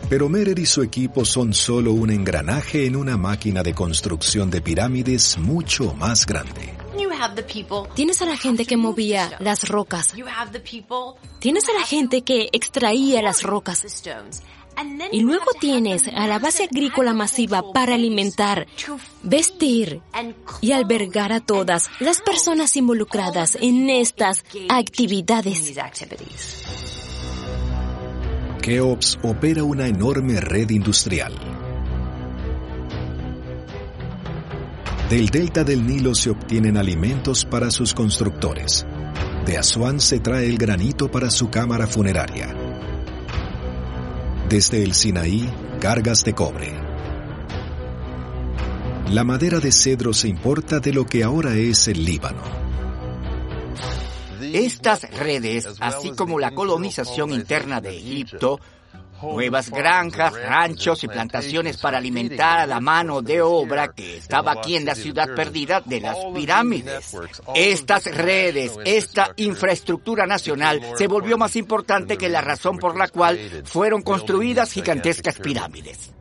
Pero 0.09 0.29
Merer 0.29 0.57
y 0.57 0.65
su 0.65 0.81
equipo 0.81 1.25
son 1.25 1.53
solo 1.53 1.91
un 1.91 2.09
engranaje 2.09 2.85
en 2.85 2.95
una 2.95 3.17
máquina 3.17 3.61
de 3.61 3.73
construcción 3.73 4.49
de 4.49 4.61
pirámides 4.61 5.37
mucho 5.37 5.93
más 5.95 6.25
grande. 6.25 6.73
Tienes 7.93 8.21
a 8.21 8.25
la 8.25 8.37
gente 8.37 8.65
que 8.65 8.77
movía 8.77 9.35
las 9.39 9.67
rocas. 9.67 10.13
Tienes 11.39 11.67
a 11.67 11.73
la 11.73 11.85
gente 11.85 12.21
que 12.21 12.47
extraía 12.53 13.21
las 13.21 13.43
rocas. 13.43 13.85
Y 15.11 15.21
luego 15.21 15.45
tienes 15.59 16.07
a 16.07 16.27
la 16.27 16.39
base 16.39 16.65
agrícola 16.65 17.13
masiva 17.13 17.73
para 17.73 17.95
alimentar, 17.95 18.67
vestir 19.23 20.01
y 20.61 20.71
albergar 20.71 21.33
a 21.33 21.41
todas 21.41 21.89
las 21.99 22.21
personas 22.21 22.77
involucradas 22.77 23.57
en 23.59 23.89
estas 23.89 24.45
actividades. 24.69 25.75
Keops 28.67 29.17
opera 29.23 29.63
una 29.63 29.87
enorme 29.87 30.41
red 30.41 30.71
industrial. 30.71 31.33
Del 35.09 35.29
delta 35.29 35.63
del 35.63 35.87
Nilo 35.87 36.13
se 36.13 36.31
obtienen 36.31 36.75
alimentos 36.75 37.45
para 37.45 37.71
sus 37.71 37.93
constructores. 37.93 38.85
De 39.45 39.57
Asuán 39.57 40.01
se 40.01 40.19
trae 40.19 40.47
el 40.47 40.57
granito 40.57 41.09
para 41.09 41.31
su 41.31 41.49
cámara 41.49 41.87
funeraria. 41.87 42.53
Desde 44.49 44.83
el 44.83 44.91
Sinaí, 44.91 45.49
cargas 45.79 46.25
de 46.25 46.33
cobre. 46.33 46.73
La 49.11 49.23
madera 49.23 49.61
de 49.61 49.71
cedro 49.71 50.11
se 50.11 50.27
importa 50.27 50.81
de 50.81 50.91
lo 50.91 51.05
que 51.05 51.23
ahora 51.23 51.55
es 51.55 51.87
el 51.87 52.03
Líbano. 52.03 52.66
Estas 54.57 55.09
redes, 55.11 55.67
así 55.79 56.11
como 56.11 56.39
la 56.39 56.51
colonización 56.51 57.31
interna 57.31 57.79
de 57.79 57.95
Egipto, 57.95 58.59
nuevas 59.21 59.69
granjas, 59.69 60.33
ranchos 60.33 61.03
y 61.03 61.07
plantaciones 61.07 61.77
para 61.77 61.99
alimentar 61.99 62.59
a 62.59 62.65
la 62.67 62.79
mano 62.79 63.21
de 63.21 63.41
obra 63.41 63.93
que 63.93 64.17
estaba 64.17 64.53
aquí 64.53 64.75
en 64.75 64.85
la 64.85 64.95
ciudad 64.95 65.33
perdida 65.35 65.81
de 65.81 66.01
las 66.01 66.17
pirámides. 66.33 67.15
Estas 67.53 68.05
redes, 68.05 68.73
esta 68.83 69.31
infraestructura 69.35 70.25
nacional 70.25 70.81
se 70.97 71.07
volvió 71.07 71.37
más 71.37 71.55
importante 71.55 72.17
que 72.17 72.29
la 72.29 72.41
razón 72.41 72.79
por 72.79 72.97
la 72.97 73.07
cual 73.09 73.63
fueron 73.65 74.01
construidas 74.01 74.71
gigantescas 74.71 75.37
pirámides. 75.37 76.16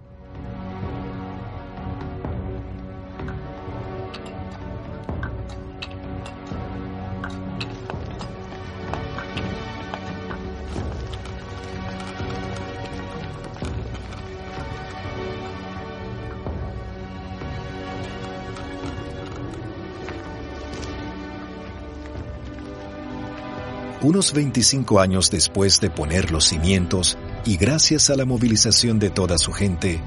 Unos 24.06 24.32
25 24.32 25.00
años 25.00 25.32
después 25.32 25.80
de 25.80 25.90
poner 25.90 26.30
los 26.30 26.44
cimientos 26.44 27.18
y 27.44 27.56
gracias 27.56 28.08
a 28.08 28.14
la 28.14 28.24
movilización 28.24 29.00
de 29.00 29.10
toda 29.10 29.36
su 29.36 29.52
gente, 29.52 30.00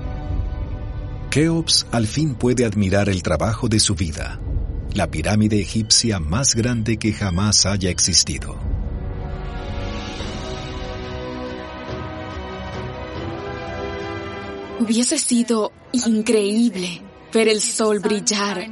Keops 1.29 1.85
al 1.91 2.07
fin 2.07 2.35
puede 2.35 2.63
admirar 2.63 3.09
el 3.09 3.21
trabajo 3.21 3.67
de 3.67 3.81
su 3.81 3.95
vida, 3.95 4.39
la 4.93 5.11
pirámide 5.11 5.59
egipcia 5.59 6.21
más 6.21 6.55
grande 6.55 6.95
que 6.95 7.11
jamás 7.11 7.65
haya 7.65 7.89
existido. 7.89 8.55
Hubiese 14.79 15.17
sido 15.17 15.73
increíble 15.91 17.01
ver 17.33 17.49
el 17.49 17.59
sol 17.59 17.99
brillar 17.99 18.65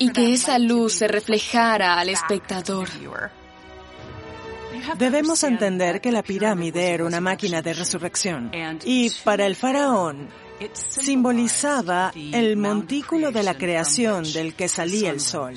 y 0.00 0.10
que 0.10 0.32
esa 0.32 0.58
luz 0.58 0.94
se 0.94 1.06
reflejara 1.06 2.00
al 2.00 2.08
espectador. 2.08 2.88
Debemos 4.98 5.42
entender 5.44 6.00
que 6.00 6.12
la 6.12 6.22
pirámide 6.22 6.90
era 6.90 7.04
una 7.04 7.20
máquina 7.20 7.62
de 7.62 7.74
resurrección 7.74 8.50
y 8.84 9.10
para 9.24 9.46
el 9.46 9.56
faraón 9.56 10.28
simbolizaba 10.72 12.12
el 12.14 12.56
montículo 12.56 13.30
de 13.30 13.42
la 13.42 13.56
creación 13.56 14.24
del 14.32 14.54
que 14.54 14.68
salía 14.68 15.10
el 15.10 15.20
sol. 15.20 15.54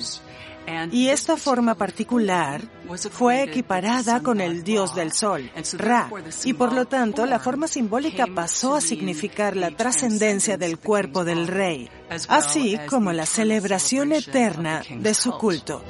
Y 0.92 1.08
esta 1.08 1.36
forma 1.36 1.74
particular 1.74 2.62
fue 3.10 3.42
equiparada 3.42 4.20
con 4.20 4.40
el 4.40 4.62
dios 4.62 4.94
del 4.94 5.12
sol, 5.12 5.50
Ra, 5.72 6.10
y 6.44 6.52
por 6.52 6.72
lo 6.72 6.86
tanto 6.86 7.26
la 7.26 7.38
forma 7.38 7.66
simbólica 7.66 8.26
pasó 8.32 8.76
a 8.76 8.80
significar 8.80 9.56
la 9.56 9.70
trascendencia 9.70 10.56
del 10.56 10.78
cuerpo 10.78 11.24
del 11.24 11.48
rey, 11.48 11.88
así 12.28 12.78
como 12.88 13.12
la 13.12 13.26
celebración 13.26 14.12
eterna 14.12 14.82
de 14.96 15.14
su 15.14 15.32
culto. 15.32 15.82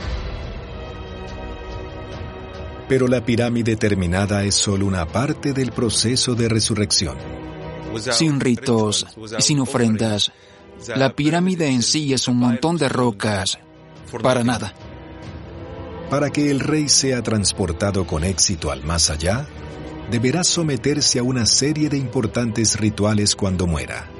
Pero 2.90 3.06
la 3.06 3.24
pirámide 3.24 3.76
terminada 3.76 4.42
es 4.42 4.56
solo 4.56 4.84
una 4.84 5.06
parte 5.06 5.52
del 5.52 5.70
proceso 5.70 6.34
de 6.34 6.48
resurrección. 6.48 7.16
Sin 8.10 8.40
ritos 8.40 9.06
y 9.38 9.42
sin 9.42 9.60
ofrendas, 9.60 10.32
la 10.96 11.14
pirámide 11.14 11.68
en 11.68 11.82
sí 11.82 12.12
es 12.12 12.26
un 12.26 12.38
montón 12.38 12.78
de 12.78 12.88
rocas 12.88 13.60
para 14.20 14.42
nada. 14.42 14.74
Para 16.10 16.30
que 16.30 16.50
el 16.50 16.58
rey 16.58 16.88
sea 16.88 17.22
transportado 17.22 18.08
con 18.08 18.24
éxito 18.24 18.72
al 18.72 18.82
más 18.82 19.08
allá, 19.08 19.46
deberá 20.10 20.42
someterse 20.42 21.20
a 21.20 21.22
una 21.22 21.46
serie 21.46 21.88
de 21.90 21.96
importantes 21.96 22.76
rituales 22.76 23.36
cuando 23.36 23.68
muera. 23.68 24.10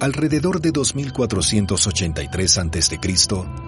Alrededor 0.00 0.60
de 0.60 0.72
2483 0.72 2.58
a.C., 2.58 2.98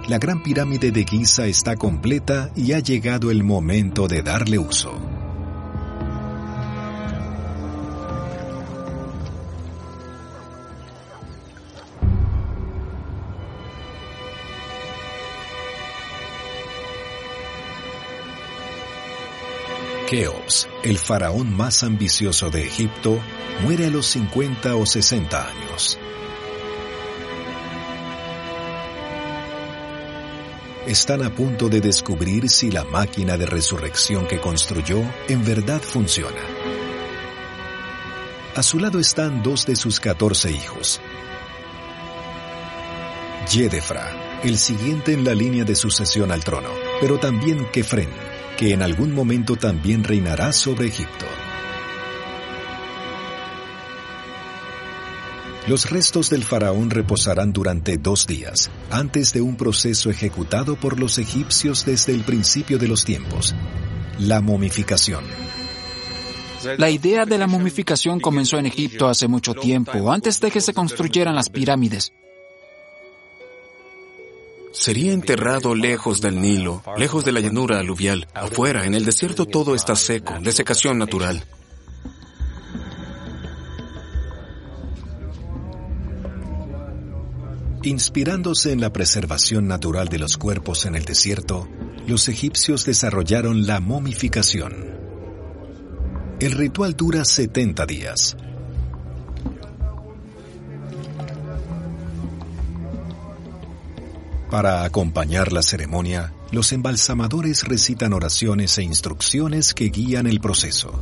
la 0.09 0.19
Gran 0.19 0.43
Pirámide 0.43 0.91
de 0.91 1.05
Giza 1.05 1.47
está 1.47 1.77
completa 1.77 2.51
y 2.57 2.73
ha 2.73 2.81
llegado 2.81 3.31
el 3.31 3.45
momento 3.45 4.09
de 4.09 4.23
darle 4.23 4.59
uso. 4.59 5.01
Keops, 20.09 20.69
el 20.85 20.99
faraón 20.99 21.57
más 21.57 21.83
ambicioso 21.83 22.51
de 22.51 22.65
Egipto, 22.65 23.19
muere 23.63 23.87
a 23.87 23.91
los 23.91 24.07
50 24.07 24.77
o 24.77 24.87
60 24.87 25.49
años. 25.49 25.99
Están 30.87 31.25
a 31.25 31.35
punto 31.35 31.69
de 31.69 31.81
descubrir 31.81 32.49
si 32.49 32.71
la 32.71 32.85
máquina 32.85 33.37
de 33.37 33.45
resurrección 33.45 34.29
que 34.29 34.41
construyó 34.41 35.03
en 35.29 35.45
verdad 35.45 35.83
funciona. 35.83 36.41
A 38.55 38.63
su 38.63 38.79
lado 38.79 39.01
están 39.01 39.43
dos 39.43 39.67
de 39.67 39.75
sus 39.75 39.99
14 39.99 40.53
hijos. 40.53 41.01
Yedefra, 43.51 44.41
el 44.45 44.57
siguiente 44.59 45.13
en 45.13 45.25
la 45.25 45.35
línea 45.35 45.65
de 45.65 45.75
sucesión 45.75 46.31
al 46.31 46.45
trono, 46.45 46.71
pero 47.01 47.19
también 47.19 47.67
Kefren, 47.73 48.11
que 48.57 48.73
en 48.73 48.83
algún 48.83 49.13
momento 49.13 49.57
también 49.57 50.05
reinará 50.05 50.53
sobre 50.53 50.87
Egipto. 50.87 51.27
Los 55.67 55.91
restos 55.91 56.31
del 56.31 56.45
faraón 56.45 56.91
reposarán 56.91 57.53
durante 57.53 57.97
dos 57.97 58.29
días, 58.29 58.71
antes 58.89 59.33
de 59.33 59.41
un 59.41 59.57
proceso 59.57 60.11
ejecutado 60.11 60.77
por 60.77 61.01
los 61.01 61.19
egipcios 61.19 61.85
desde 61.85 62.13
el 62.13 62.23
principio 62.23 62.79
de 62.79 62.87
los 62.87 63.05
tiempos, 63.05 63.53
la 64.21 64.41
momificación. 64.41 65.25
La 66.79 66.89
idea 66.89 67.27
de 67.27 67.37
la 67.37 67.49
momificación 67.49 68.21
comenzó 68.21 68.59
en 68.59 68.67
Egipto 68.67 69.09
hace 69.09 69.27
mucho 69.27 69.55
tiempo, 69.55 70.13
antes 70.13 70.41
de 70.41 70.53
que 70.53 70.61
se 70.61 70.73
construyeran 70.73 71.35
las 71.35 71.49
pirámides. 71.49 72.13
Sería 74.71 75.13
enterrado 75.13 75.75
lejos 75.75 76.21
del 76.21 76.41
Nilo, 76.41 76.85
lejos 76.97 77.25
de 77.25 77.33
la 77.33 77.41
llanura 77.41 77.81
aluvial. 77.81 78.29
Afuera, 78.35 78.85
en 78.85 78.95
el 78.95 79.05
desierto, 79.05 79.47
todo 79.47 79.75
está 79.75 79.97
seco, 79.97 80.35
desecación 80.41 80.99
natural. 80.99 81.45
Inspirándose 87.87 88.73
en 88.73 88.81
la 88.81 88.93
preservación 88.93 89.69
natural 89.69 90.09
de 90.09 90.19
los 90.19 90.37
cuerpos 90.37 90.87
en 90.87 90.97
el 90.97 91.05
desierto, 91.05 91.69
los 92.09 92.29
egipcios 92.29 92.85
desarrollaron 92.85 93.65
la 93.65 93.79
momificación. 93.79 94.75
El 96.41 96.51
ritual 96.51 96.97
dura 96.97 97.25
70 97.25 97.87
días, 97.87 98.37
Para 104.51 104.83
acompañar 104.83 105.53
la 105.53 105.63
ceremonia, 105.63 106.33
los 106.51 106.73
embalsamadores 106.73 107.63
recitan 107.69 108.13
oraciones 108.13 108.79
e 108.79 108.83
instrucciones 108.83 109.75
que 109.75 109.91
guían 109.91 110.27
el 110.27 110.41
proceso. 110.41 111.01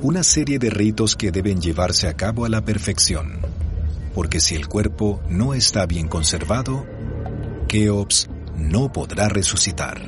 Una 0.00 0.22
serie 0.22 0.60
de 0.60 0.70
ritos 0.70 1.16
que 1.16 1.32
deben 1.32 1.60
llevarse 1.60 2.06
a 2.06 2.14
cabo 2.14 2.44
a 2.44 2.48
la 2.48 2.64
perfección, 2.64 3.40
porque 4.14 4.38
si 4.38 4.54
el 4.54 4.68
cuerpo 4.68 5.20
no 5.28 5.54
está 5.54 5.86
bien 5.86 6.06
conservado, 6.06 6.86
Keops 7.66 8.28
no 8.56 8.92
podrá 8.92 9.28
resucitar. 9.28 10.00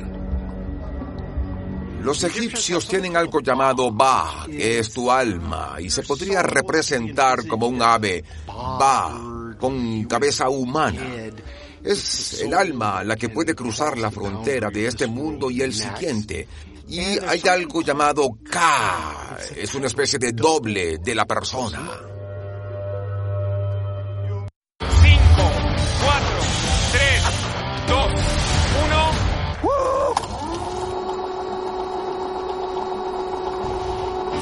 Los 2.01 2.23
egipcios 2.23 2.87
tienen 2.87 3.17
algo 3.17 3.41
llamado 3.41 3.91
Ba, 3.91 4.45
que 4.45 4.79
es 4.79 4.93
tu 4.93 5.11
alma, 5.11 5.75
y 5.81 5.89
se 5.89 6.03
podría 6.03 6.41
representar 6.41 7.45
como 7.45 7.67
un 7.67 7.81
ave, 7.81 8.23
Ba, 8.47 9.55
con 9.59 10.05
cabeza 10.05 10.47
humana. 10.47 11.01
Es 11.83 12.41
el 12.41 12.53
alma 12.53 13.03
la 13.03 13.17
que 13.17 13.27
puede 13.27 13.53
cruzar 13.53 13.97
la 13.97 14.09
frontera 14.09 14.69
de 14.69 14.87
este 14.87 15.07
mundo 15.07 15.51
y 15.51 15.61
el 15.61 15.73
siguiente. 15.73 16.47
Y 16.91 16.99
hay 16.99 17.41
algo 17.49 17.81
llamado 17.81 18.37
Ka, 18.51 19.37
es 19.55 19.73
una 19.75 19.87
especie 19.87 20.19
de 20.19 20.33
doble 20.33 20.97
de 20.97 21.15
la 21.15 21.25
persona. 21.25 21.79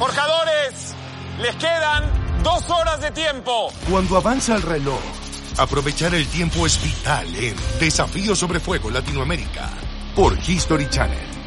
Forjadores, 0.00 0.94
les 1.40 1.54
quedan 1.54 2.42
dos 2.42 2.68
horas 2.68 3.00
de 3.00 3.12
tiempo. 3.12 3.72
Cuando 3.88 4.16
avanza 4.16 4.56
el 4.56 4.62
reloj, 4.62 4.98
aprovechar 5.56 6.16
el 6.16 6.26
tiempo 6.26 6.66
es 6.66 6.82
vital 6.82 7.32
en 7.36 7.54
Desafío 7.78 8.34
sobre 8.34 8.58
Fuego 8.58 8.90
Latinoamérica 8.90 9.70
por 10.16 10.36
History 10.36 10.90
Channel. 10.90 11.39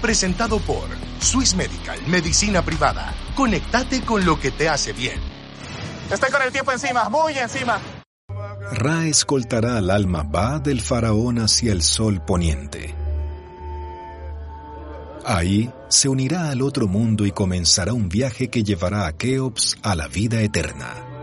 Presentado 0.00 0.58
por 0.60 0.88
Swiss 1.20 1.54
Medical, 1.54 1.98
Medicina 2.06 2.62
Privada. 2.62 3.14
Conéctate 3.34 4.02
con 4.02 4.24
lo 4.24 4.38
que 4.38 4.50
te 4.50 4.68
hace 4.68 4.92
bien. 4.92 5.18
Estoy 6.10 6.30
con 6.30 6.42
el 6.42 6.52
tiempo 6.52 6.72
encima, 6.72 7.08
muy 7.08 7.36
encima. 7.38 7.78
Ra 8.72 9.06
escoltará 9.06 9.76
al 9.78 9.90
alma 9.90 10.22
Ba 10.22 10.58
del 10.58 10.80
faraón 10.80 11.38
hacia 11.38 11.72
el 11.72 11.82
sol 11.82 12.22
poniente. 12.24 12.94
Ahí 15.24 15.72
se 15.88 16.08
unirá 16.08 16.50
al 16.50 16.60
otro 16.60 16.86
mundo 16.86 17.24
y 17.24 17.32
comenzará 17.32 17.94
un 17.94 18.08
viaje 18.08 18.50
que 18.50 18.62
llevará 18.62 19.06
a 19.06 19.16
Keops 19.16 19.78
a 19.82 19.94
la 19.94 20.06
vida 20.08 20.42
eterna. 20.42 21.13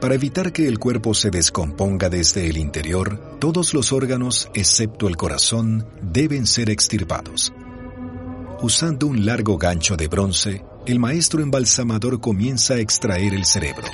Para 0.00 0.14
evitar 0.14 0.50
que 0.50 0.66
el 0.66 0.78
cuerpo 0.78 1.12
se 1.12 1.28
descomponga 1.28 2.08
desde 2.08 2.48
el 2.48 2.56
interior, 2.56 3.36
todos 3.38 3.74
los 3.74 3.92
órganos, 3.92 4.50
excepto 4.54 5.08
el 5.08 5.18
corazón, 5.18 5.86
deben 6.00 6.46
ser 6.46 6.70
extirpados. 6.70 7.52
Usando 8.62 9.06
un 9.06 9.26
largo 9.26 9.58
gancho 9.58 9.98
de 9.98 10.08
bronce, 10.08 10.64
el 10.86 10.98
maestro 10.98 11.42
embalsamador 11.42 12.20
comienza 12.20 12.74
a 12.74 12.78
extraer 12.78 13.34
el 13.34 13.44
cerebro. 13.44 13.86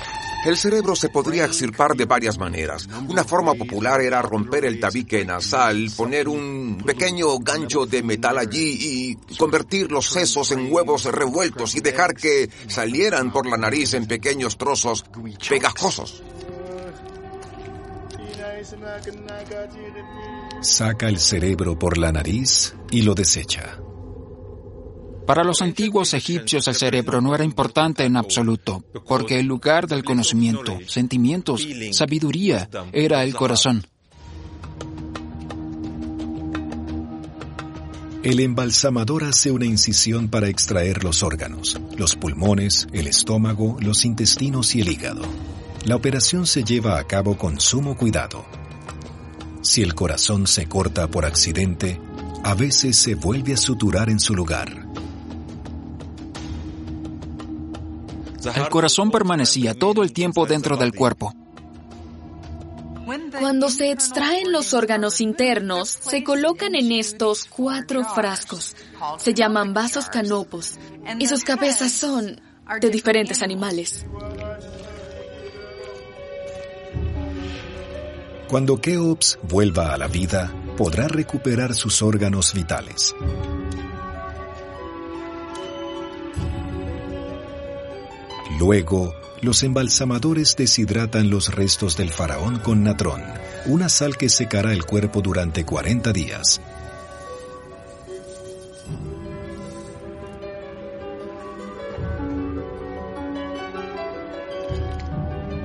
El 0.44 0.56
cerebro 0.56 0.94
se 0.94 1.08
podría 1.08 1.44
extirpar 1.44 1.96
de 1.96 2.04
varias 2.04 2.38
maneras. 2.38 2.88
Una 3.08 3.24
forma 3.24 3.54
popular 3.54 4.00
era 4.00 4.22
romper 4.22 4.64
el 4.64 4.78
tabique 4.78 5.24
nasal, 5.24 5.90
poner 5.96 6.28
un 6.28 6.80
pequeño 6.86 7.38
gancho 7.40 7.84
de 7.84 8.02
metal 8.04 8.38
allí 8.38 9.16
y 9.28 9.36
convertir 9.36 9.90
los 9.90 10.08
sesos 10.08 10.52
en 10.52 10.72
huevos 10.72 11.04
revueltos 11.06 11.74
y 11.74 11.80
dejar 11.80 12.14
que 12.14 12.48
salieran 12.68 13.32
por 13.32 13.46
la 13.48 13.56
nariz 13.56 13.94
en 13.94 14.06
pequeños 14.06 14.56
trozos 14.56 15.04
pegajosos. 15.48 16.22
Saca 20.60 21.08
el 21.08 21.18
cerebro 21.18 21.76
por 21.76 21.98
la 21.98 22.12
nariz 22.12 22.74
y 22.90 23.02
lo 23.02 23.14
desecha. 23.14 23.80
Para 25.26 25.42
los 25.42 25.60
antiguos 25.60 26.14
egipcios 26.14 26.68
el 26.68 26.74
cerebro 26.76 27.20
no 27.20 27.34
era 27.34 27.44
importante 27.44 28.04
en 28.04 28.16
absoluto, 28.16 28.84
porque 29.06 29.40
el 29.40 29.46
lugar 29.46 29.88
del 29.88 30.04
conocimiento, 30.04 30.78
sentimientos, 30.86 31.66
sabiduría 31.90 32.68
era 32.92 33.24
el 33.24 33.34
corazón. 33.34 33.84
El 38.22 38.40
embalsamador 38.40 39.24
hace 39.24 39.50
una 39.52 39.66
incisión 39.66 40.28
para 40.28 40.48
extraer 40.48 41.04
los 41.04 41.22
órganos, 41.22 41.78
los 41.96 42.16
pulmones, 42.16 42.88
el 42.92 43.06
estómago, 43.06 43.76
los 43.80 44.04
intestinos 44.04 44.74
y 44.74 44.80
el 44.80 44.88
hígado. 44.88 45.22
La 45.84 45.94
operación 45.94 46.46
se 46.46 46.64
lleva 46.64 46.98
a 46.98 47.04
cabo 47.04 47.38
con 47.38 47.60
sumo 47.60 47.96
cuidado. 47.96 48.44
Si 49.62 49.82
el 49.82 49.94
corazón 49.94 50.48
se 50.48 50.66
corta 50.66 51.08
por 51.08 51.24
accidente, 51.24 52.00
a 52.42 52.54
veces 52.54 52.96
se 52.96 53.14
vuelve 53.14 53.54
a 53.54 53.56
suturar 53.56 54.10
en 54.10 54.18
su 54.18 54.34
lugar. 54.34 54.85
El 58.54 58.68
corazón 58.68 59.10
permanecía 59.10 59.74
todo 59.74 60.02
el 60.02 60.12
tiempo 60.12 60.46
dentro 60.46 60.76
del 60.76 60.92
cuerpo. 60.92 61.34
Cuando 63.38 63.70
se 63.70 63.90
extraen 63.92 64.50
los 64.50 64.74
órganos 64.74 65.20
internos, 65.20 65.88
se 65.88 66.24
colocan 66.24 66.74
en 66.74 66.90
estos 66.92 67.44
cuatro 67.44 68.04
frascos. 68.04 68.74
Se 69.18 69.34
llaman 69.34 69.74
vasos 69.74 70.06
canopos 70.06 70.78
y 71.18 71.26
sus 71.26 71.44
cabezas 71.44 71.92
son 71.92 72.40
de 72.80 72.90
diferentes 72.90 73.42
animales. 73.42 74.06
Cuando 78.48 78.80
Keops 78.80 79.38
vuelva 79.42 79.92
a 79.92 79.98
la 79.98 80.06
vida, 80.06 80.52
podrá 80.76 81.08
recuperar 81.08 81.74
sus 81.74 82.00
órganos 82.02 82.54
vitales. 82.54 83.14
Luego, 88.58 89.14
los 89.42 89.62
embalsamadores 89.62 90.56
deshidratan 90.56 91.28
los 91.28 91.54
restos 91.54 91.96
del 91.96 92.10
faraón 92.10 92.58
con 92.58 92.82
natrón, 92.82 93.22
una 93.66 93.88
sal 93.88 94.16
que 94.16 94.30
secará 94.30 94.72
el 94.72 94.84
cuerpo 94.84 95.20
durante 95.20 95.64
40 95.64 96.12
días. 96.12 96.60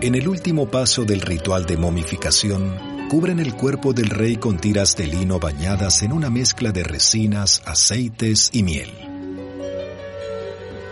En 0.01 0.15
el 0.15 0.27
último 0.27 0.69
paso 0.69 1.06
del 1.06 1.21
ritual 1.21 1.65
de 1.65 1.77
momificación, 1.77 3.08
cubren 3.08 3.39
el 3.39 3.54
cuerpo 3.56 3.93
del 3.93 4.10
rey 4.10 4.36
con 4.36 4.58
tiras 4.58 4.97
de 4.97 5.06
lino 5.06 5.39
bañadas 5.39 6.01
en 6.01 6.12
una 6.12 6.30
mezcla 6.30 6.71
de 6.71 6.84
resinas, 6.84 7.62
aceites 7.65 8.49
y 8.51 8.63
miel. 8.63 9.11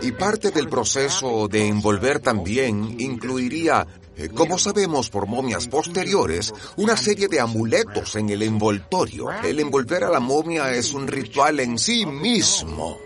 Y 0.02 0.12
parte 0.12 0.50
del 0.50 0.68
proceso 0.68 1.46
de 1.48 1.66
envolver 1.66 2.20
también 2.20 2.96
incluiría, 2.98 3.86
eh, 4.16 4.30
como 4.30 4.58
sabemos 4.58 5.10
por 5.10 5.26
momias 5.26 5.68
posteriores, 5.68 6.54
una 6.76 6.96
serie 6.96 7.28
de 7.28 7.40
amuletos 7.40 8.16
en 8.16 8.30
el 8.30 8.42
envoltorio. 8.42 9.30
El 9.44 9.60
envolver 9.60 10.04
a 10.04 10.10
la 10.10 10.20
momia 10.20 10.74
es 10.74 10.94
un 10.94 11.06
ritual 11.06 11.60
en 11.60 11.78
sí 11.78 12.06
mismo. 12.06 12.98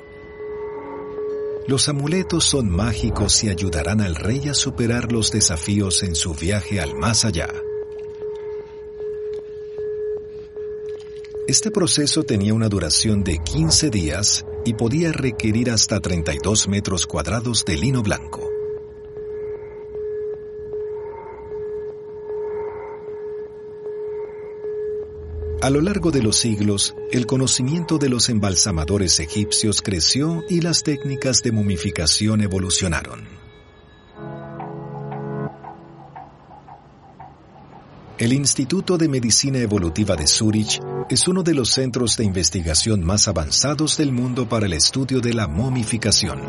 Los 1.66 1.88
amuletos 1.88 2.44
son 2.44 2.70
mágicos 2.70 3.42
y 3.42 3.48
ayudarán 3.48 4.00
al 4.00 4.14
rey 4.14 4.48
a 4.48 4.54
superar 4.54 5.10
los 5.10 5.32
desafíos 5.32 6.02
en 6.02 6.14
su 6.14 6.34
viaje 6.34 6.78
al 6.80 6.94
más 6.94 7.24
allá. 7.24 7.48
Este 11.48 11.70
proceso 11.70 12.22
tenía 12.22 12.54
una 12.54 12.68
duración 12.68 13.24
de 13.24 13.38
15 13.38 13.90
días 13.90 14.44
y 14.64 14.74
podía 14.74 15.12
requerir 15.12 15.70
hasta 15.70 16.00
32 16.00 16.68
metros 16.68 17.06
cuadrados 17.06 17.64
de 17.64 17.76
lino 17.76 18.02
blanco. 18.02 18.50
A 25.64 25.70
lo 25.70 25.80
largo 25.80 26.10
de 26.10 26.22
los 26.22 26.36
siglos, 26.36 26.94
el 27.10 27.24
conocimiento 27.24 27.96
de 27.96 28.10
los 28.10 28.28
embalsamadores 28.28 29.18
egipcios 29.18 29.80
creció 29.80 30.44
y 30.46 30.60
las 30.60 30.82
técnicas 30.82 31.40
de 31.42 31.52
momificación 31.52 32.42
evolucionaron. 32.42 33.43
El 38.16 38.32
Instituto 38.32 38.96
de 38.96 39.08
Medicina 39.08 39.58
Evolutiva 39.58 40.14
de 40.14 40.28
Zurich 40.28 40.80
es 41.10 41.26
uno 41.26 41.42
de 41.42 41.52
los 41.52 41.70
centros 41.70 42.16
de 42.16 42.22
investigación 42.24 43.02
más 43.02 43.26
avanzados 43.26 43.96
del 43.96 44.12
mundo 44.12 44.48
para 44.48 44.66
el 44.66 44.72
estudio 44.72 45.20
de 45.20 45.34
la 45.34 45.48
momificación. 45.48 46.40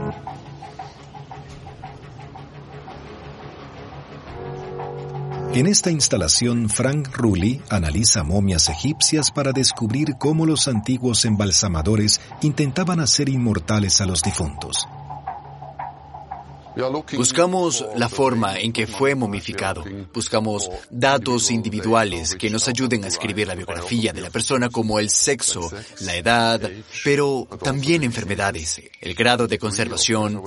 En 5.56 5.65
esta 5.65 5.89
instalación, 5.89 6.69
Frank 6.69 7.08
Rulli 7.17 7.60
analiza 7.69 8.23
momias 8.23 8.69
egipcias 8.69 9.32
para 9.32 9.51
descubrir 9.51 10.17
cómo 10.19 10.45
los 10.45 10.67
antiguos 10.67 11.25
embalsamadores 11.25 12.21
intentaban 12.43 12.99
hacer 12.99 13.28
inmortales 13.28 14.01
a 14.01 14.06
los 14.06 14.21
difuntos. 14.21 14.88
Buscamos 17.16 17.86
la 17.96 18.10
forma 18.10 18.60
en 18.60 18.74
que 18.74 18.88
fue 18.88 19.16
momificado. 19.16 19.84
Buscamos 20.14 20.70
datos 20.90 21.52
individuales 21.52 22.36
que 22.36 22.50
nos 22.50 22.68
ayuden 22.68 23.06
a 23.06 23.08
escribir 23.08 23.48
la 23.48 23.56
biografía 23.56 24.12
de 24.12 24.22
la 24.22 24.30
persona 24.30 24.70
como 24.70 25.00
el 25.00 25.10
sexo, 25.10 25.72
la 26.02 26.16
edad, 26.16 26.62
pero 27.04 27.48
también 27.64 28.04
enfermedades, 28.04 28.82
el 29.00 29.14
grado 29.14 29.48
de 29.48 29.58
conservación. 29.58 30.42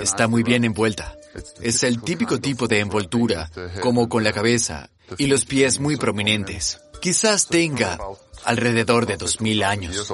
Está 0.00 0.28
muy 0.28 0.42
bien 0.42 0.64
envuelta. 0.64 1.16
Es 1.60 1.82
el 1.82 2.02
típico 2.02 2.40
tipo 2.40 2.66
de 2.66 2.80
envoltura, 2.80 3.50
como 3.82 4.08
con 4.08 4.24
la 4.24 4.32
cabeza 4.32 4.90
y 5.18 5.26
los 5.26 5.44
pies 5.44 5.80
muy 5.80 5.96
prominentes. 5.96 6.80
Quizás 7.00 7.46
tenga 7.46 7.98
alrededor 8.44 9.06
de 9.06 9.18
2.000 9.18 9.64
años. 9.64 10.12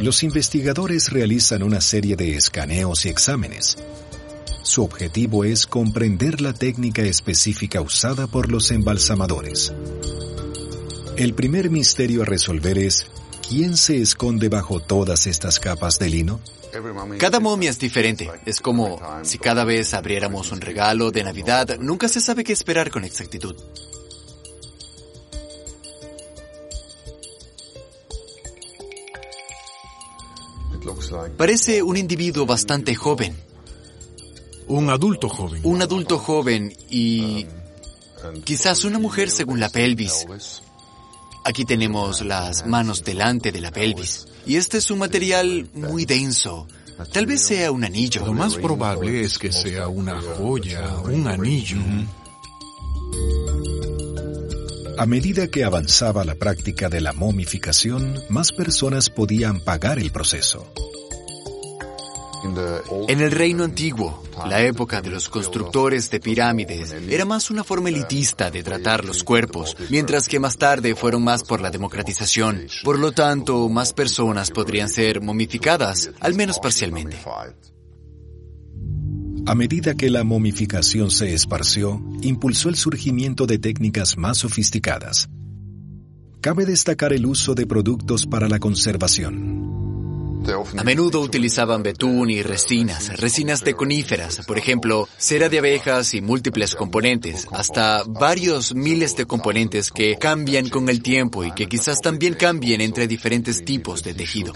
Los 0.00 0.22
investigadores 0.22 1.10
realizan 1.10 1.62
una 1.62 1.80
serie 1.80 2.16
de 2.16 2.36
escaneos 2.36 3.06
y 3.06 3.08
exámenes. 3.08 3.76
Su 4.62 4.82
objetivo 4.82 5.44
es 5.44 5.66
comprender 5.66 6.40
la 6.40 6.52
técnica 6.52 7.02
específica 7.02 7.80
usada 7.80 8.26
por 8.26 8.50
los 8.50 8.70
embalsamadores. 8.72 9.72
El 11.16 11.32
primer 11.34 11.70
misterio 11.70 12.22
a 12.22 12.24
resolver 12.26 12.76
es 12.76 13.06
¿quién 13.48 13.76
se 13.76 14.02
esconde 14.02 14.50
bajo 14.50 14.80
todas 14.80 15.26
estas 15.26 15.58
capas 15.58 15.98
de 15.98 16.10
lino? 16.10 16.40
Cada 17.18 17.40
momia 17.40 17.70
es 17.70 17.78
diferente. 17.78 18.30
Es 18.44 18.60
como 18.60 19.00
si 19.22 19.38
cada 19.38 19.64
vez 19.64 19.94
abriéramos 19.94 20.52
un 20.52 20.60
regalo 20.60 21.10
de 21.10 21.24
Navidad, 21.24 21.78
nunca 21.78 22.08
se 22.08 22.20
sabe 22.20 22.44
qué 22.44 22.52
esperar 22.52 22.90
con 22.90 23.04
exactitud. 23.04 23.56
Parece 31.36 31.82
un 31.82 31.96
individuo 31.96 32.46
bastante 32.46 32.94
joven. 32.94 33.36
Un 34.68 34.90
adulto 34.90 35.28
joven. 35.28 35.60
Un 35.64 35.82
adulto 35.82 36.18
joven 36.18 36.74
y 36.90 37.46
quizás 38.44 38.84
una 38.84 38.98
mujer 38.98 39.30
según 39.30 39.60
la 39.60 39.68
pelvis. 39.68 40.26
Aquí 41.44 41.64
tenemos 41.64 42.22
las 42.22 42.66
manos 42.66 43.04
delante 43.04 43.52
de 43.52 43.60
la 43.60 43.70
pelvis. 43.70 44.26
Y 44.46 44.56
este 44.56 44.78
es 44.78 44.90
un 44.90 44.98
material 44.98 45.68
muy 45.74 46.04
denso. 46.04 46.66
Tal 47.12 47.26
vez 47.26 47.42
sea 47.42 47.70
un 47.70 47.84
anillo. 47.84 48.24
Lo 48.24 48.32
más 48.32 48.56
probable 48.56 49.20
es 49.20 49.38
que 49.38 49.52
sea 49.52 49.86
una 49.86 50.20
joya, 50.20 50.96
un 51.04 51.28
anillo. 51.28 51.78
A 54.98 55.04
medida 55.04 55.48
que 55.48 55.62
avanzaba 55.62 56.24
la 56.24 56.36
práctica 56.36 56.88
de 56.88 57.02
la 57.02 57.12
momificación, 57.12 58.18
más 58.30 58.50
personas 58.50 59.10
podían 59.10 59.60
pagar 59.60 59.98
el 59.98 60.10
proceso. 60.10 60.72
En 63.08 63.20
el 63.20 63.30
reino 63.30 63.64
antiguo, 63.64 64.22
la 64.48 64.62
época 64.62 65.00
de 65.00 65.10
los 65.10 65.28
constructores 65.28 66.10
de 66.10 66.20
pirámides 66.20 66.92
era 67.08 67.24
más 67.24 67.50
una 67.50 67.64
forma 67.64 67.88
elitista 67.88 68.50
de 68.50 68.62
tratar 68.62 69.04
los 69.04 69.24
cuerpos, 69.24 69.76
mientras 69.90 70.28
que 70.28 70.40
más 70.40 70.56
tarde 70.56 70.94
fueron 70.94 71.24
más 71.24 71.44
por 71.44 71.60
la 71.60 71.70
democratización. 71.70 72.66
Por 72.84 72.98
lo 72.98 73.12
tanto, 73.12 73.68
más 73.68 73.92
personas 73.92 74.50
podrían 74.50 74.88
ser 74.88 75.20
momificadas, 75.20 76.10
al 76.20 76.34
menos 76.34 76.58
parcialmente. 76.58 77.16
A 79.46 79.54
medida 79.54 79.94
que 79.94 80.10
la 80.10 80.24
momificación 80.24 81.10
se 81.10 81.32
esparció, 81.32 82.02
impulsó 82.20 82.68
el 82.68 82.74
surgimiento 82.74 83.46
de 83.46 83.58
técnicas 83.58 84.16
más 84.16 84.38
sofisticadas. 84.38 85.28
Cabe 86.40 86.66
destacar 86.66 87.12
el 87.12 87.26
uso 87.26 87.54
de 87.54 87.66
productos 87.66 88.26
para 88.26 88.48
la 88.48 88.58
conservación. 88.58 89.85
A 90.76 90.84
menudo 90.84 91.20
utilizaban 91.20 91.82
betún 91.82 92.30
y 92.30 92.42
resinas, 92.42 93.18
resinas 93.18 93.64
de 93.64 93.74
coníferas, 93.74 94.44
por 94.46 94.58
ejemplo, 94.58 95.08
cera 95.16 95.48
de 95.48 95.58
abejas 95.58 96.14
y 96.14 96.20
múltiples 96.20 96.76
componentes, 96.76 97.48
hasta 97.50 98.04
varios 98.06 98.74
miles 98.74 99.16
de 99.16 99.26
componentes 99.26 99.90
que 99.90 100.16
cambian 100.16 100.68
con 100.68 100.88
el 100.88 101.02
tiempo 101.02 101.44
y 101.44 101.52
que 101.52 101.66
quizás 101.66 102.00
también 102.00 102.34
cambien 102.34 102.80
entre 102.80 103.08
diferentes 103.08 103.64
tipos 103.64 104.02
de 104.04 104.14
tejido. 104.14 104.52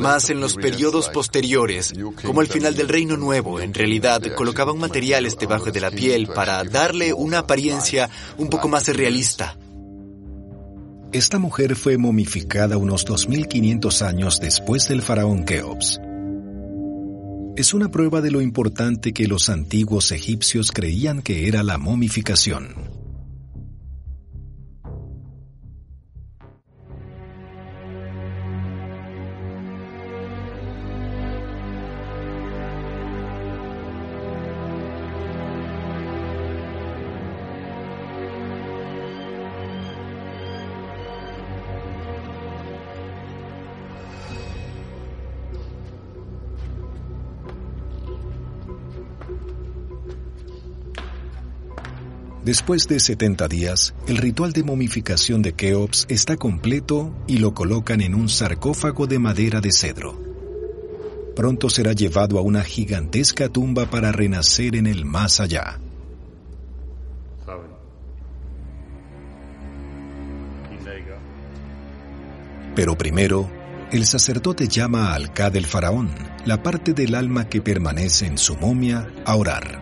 Más 0.00 0.30
en 0.30 0.40
los 0.40 0.54
periodos 0.54 1.10
posteriores, 1.10 1.92
como 2.24 2.40
el 2.40 2.46
final 2.46 2.74
del 2.74 2.88
Reino 2.88 3.18
Nuevo, 3.18 3.60
en 3.60 3.74
realidad 3.74 4.22
colocaban 4.34 4.78
materiales 4.78 5.36
debajo 5.36 5.70
de 5.70 5.80
la 5.80 5.90
piel 5.90 6.28
para 6.28 6.64
darle 6.64 7.12
una 7.12 7.40
apariencia 7.40 8.08
un 8.38 8.48
poco 8.48 8.68
más 8.68 8.88
realista. 8.88 9.58
Esta 11.12 11.40
mujer 11.40 11.74
fue 11.74 11.98
momificada 11.98 12.76
unos 12.76 13.04
2500 13.04 14.02
años 14.02 14.38
después 14.40 14.86
del 14.86 15.02
faraón 15.02 15.44
Keops. 15.44 16.00
Es 17.56 17.74
una 17.74 17.90
prueba 17.90 18.20
de 18.20 18.30
lo 18.30 18.40
importante 18.40 19.12
que 19.12 19.26
los 19.26 19.48
antiguos 19.48 20.12
egipcios 20.12 20.70
creían 20.70 21.20
que 21.20 21.48
era 21.48 21.64
la 21.64 21.78
momificación. 21.78 22.99
Después 52.44 52.88
de 52.88 53.00
70 53.00 53.48
días, 53.48 53.94
el 54.06 54.16
ritual 54.16 54.52
de 54.52 54.62
momificación 54.62 55.42
de 55.42 55.52
Keops 55.52 56.06
está 56.08 56.38
completo 56.38 57.14
y 57.26 57.36
lo 57.36 57.52
colocan 57.52 58.00
en 58.00 58.14
un 58.14 58.30
sarcófago 58.30 59.06
de 59.06 59.18
madera 59.18 59.60
de 59.60 59.70
cedro. 59.72 60.18
Pronto 61.36 61.68
será 61.68 61.92
llevado 61.92 62.38
a 62.38 62.42
una 62.42 62.62
gigantesca 62.64 63.50
tumba 63.50 63.90
para 63.90 64.10
renacer 64.10 64.74
en 64.74 64.86
el 64.86 65.04
más 65.04 65.38
allá. 65.40 65.80
Pero 72.74 72.96
primero, 72.96 73.50
el 73.92 74.06
sacerdote 74.06 74.66
llama 74.66 75.12
al 75.12 75.34
Ka 75.34 75.50
del 75.50 75.66
faraón, 75.66 76.08
la 76.46 76.62
parte 76.62 76.94
del 76.94 77.14
alma 77.14 77.48
que 77.48 77.60
permanece 77.60 78.26
en 78.26 78.38
su 78.38 78.56
momia, 78.56 79.08
a 79.26 79.36
orar. 79.36 79.79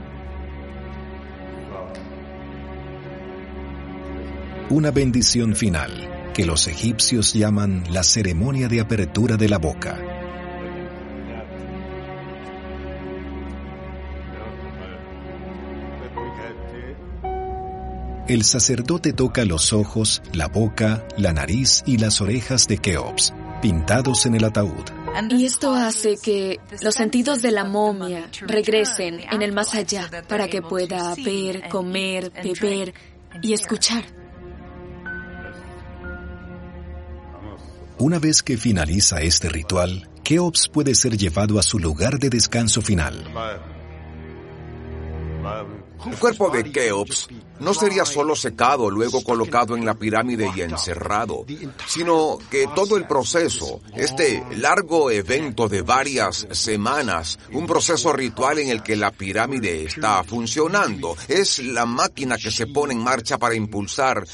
Una 4.71 4.91
bendición 4.91 5.57
final 5.57 6.33
que 6.35 6.45
los 6.45 6.69
egipcios 6.69 7.33
llaman 7.33 7.85
la 7.91 8.03
ceremonia 8.03 8.69
de 8.69 8.81
apertura 8.81 9.37
de 9.37 9.49
la 9.49 9.59
boca. 9.59 9.99
El 18.29 18.45
sacerdote 18.45 19.15
toca 19.15 19.47
los 19.47 19.73
ojos, 19.73 20.21
la 20.35 20.49
boca, 20.49 21.09
la 21.17 21.33
nariz 21.33 21.83
y 21.87 21.97
las 21.97 22.21
orejas 22.21 22.69
de 22.69 22.77
Keops, 22.77 23.33
pintados 23.63 24.27
en 24.27 24.35
el 24.35 24.45
ataúd. 24.45 24.85
Y 25.31 25.47
esto 25.47 25.75
hace 25.75 26.19
que 26.23 26.61
los 26.83 26.95
sentidos 26.95 27.41
de 27.41 27.53
la 27.53 27.65
momia 27.65 28.29
regresen 28.43 29.21
en 29.33 29.41
el 29.41 29.53
más 29.53 29.75
allá 29.75 30.11
para 30.29 30.47
que 30.47 30.61
pueda 30.61 31.15
ver, 31.15 31.71
comer, 31.71 32.31
beber 32.45 32.93
y 33.41 33.55
escuchar. 33.55 34.18
Una 38.01 38.21
vez 38.21 38.45
que 38.45 38.57
finaliza 38.57 39.23
este 39.23 39.49
ritual, 39.49 40.09
Keops 40.23 40.69
puede 40.69 40.95
ser 40.95 41.17
llevado 41.17 41.59
a 41.59 41.63
su 41.63 41.81
lugar 41.81 42.21
de 42.21 42.31
descanso 42.31 42.81
final. 42.81 43.25
El 46.07 46.19
cuerpo 46.19 46.51
de 46.51 46.71
Keops 46.71 47.29
no 47.61 47.75
sería 47.75 48.05
solo 48.05 48.37
secado, 48.37 48.91
luego 48.91 49.23
colocado 49.23 49.77
en 49.77 49.85
la 49.85 49.95
pirámide 49.95 50.51
y 50.55 50.61
encerrado, 50.61 51.45
sino 51.87 52.39
que 52.51 52.69
todo 52.75 52.97
el 52.97 53.07
proceso, 53.07 53.81
este 53.95 54.45
largo 54.57 55.11
evento 55.11 55.69
de 55.69 55.83
varias 55.83 56.47
semanas, 56.53 57.39
un 57.53 57.67
proceso 57.67 58.13
ritual 58.13 58.61
en 58.61 58.71
el 58.71 58.83
que 58.83 58.97
la 58.97 59.11
pirámide 59.11 59.85
está 59.85 60.23
funcionando, 60.23 61.17
es 61.27 61.59
la 61.59 61.85
máquina 61.85 62.37
que 62.37 62.51
se 62.51 62.67
pone 62.69 62.95
en 62.95 63.03
marcha 63.03 63.39
para 63.39 63.55
impulsar 63.55 64.25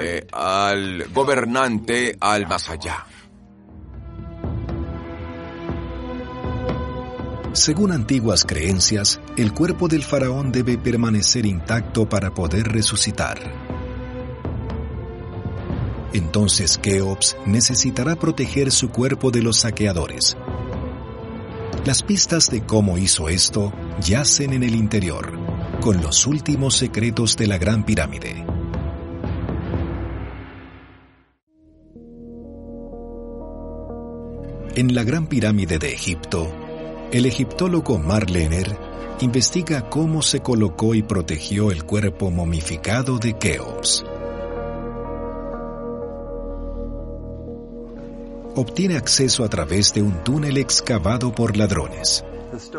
eh, 0.00 0.26
al 0.32 1.08
gobernante 1.12 2.16
al 2.20 2.46
más 2.46 2.68
allá. 2.68 3.06
Según 7.52 7.92
antiguas 7.92 8.44
creencias, 8.44 9.20
el 9.36 9.52
cuerpo 9.52 9.86
del 9.86 10.02
faraón 10.02 10.52
debe 10.52 10.78
permanecer 10.78 11.44
intacto 11.44 12.08
para 12.08 12.32
poder 12.32 12.68
resucitar. 12.68 13.38
Entonces 16.14 16.78
Keops 16.78 17.36
necesitará 17.44 18.16
proteger 18.16 18.70
su 18.70 18.88
cuerpo 18.88 19.30
de 19.30 19.42
los 19.42 19.58
saqueadores. 19.58 20.34
Las 21.84 22.02
pistas 22.02 22.50
de 22.50 22.62
cómo 22.62 22.96
hizo 22.96 23.28
esto 23.28 23.72
yacen 24.00 24.54
en 24.54 24.62
el 24.62 24.74
interior, 24.74 25.38
con 25.82 26.00
los 26.00 26.26
últimos 26.26 26.76
secretos 26.76 27.36
de 27.36 27.46
la 27.48 27.58
Gran 27.58 27.84
Pirámide. 27.84 28.46
En 34.74 34.94
la 34.94 35.04
Gran 35.04 35.26
Pirámide 35.26 35.78
de 35.78 35.92
Egipto, 35.92 36.61
el 37.12 37.26
egiptólogo 37.26 37.98
Marlener 37.98 38.74
investiga 39.20 39.90
cómo 39.90 40.22
se 40.22 40.40
colocó 40.40 40.94
y 40.94 41.02
protegió 41.02 41.70
el 41.70 41.84
cuerpo 41.84 42.30
momificado 42.30 43.18
de 43.18 43.34
Keops. 43.38 44.04
Obtiene 48.54 48.96
acceso 48.96 49.44
a 49.44 49.48
través 49.48 49.92
de 49.92 50.00
un 50.00 50.24
túnel 50.24 50.56
excavado 50.56 51.34
por 51.34 51.56
ladrones. 51.56 52.24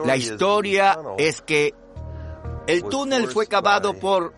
La 0.04 0.18
historia 0.18 0.98
es 1.18 1.42
que 1.42 1.74
el 2.66 2.84
túnel 2.84 3.28
fue 3.28 3.46
cavado 3.46 3.94
por 4.00 4.34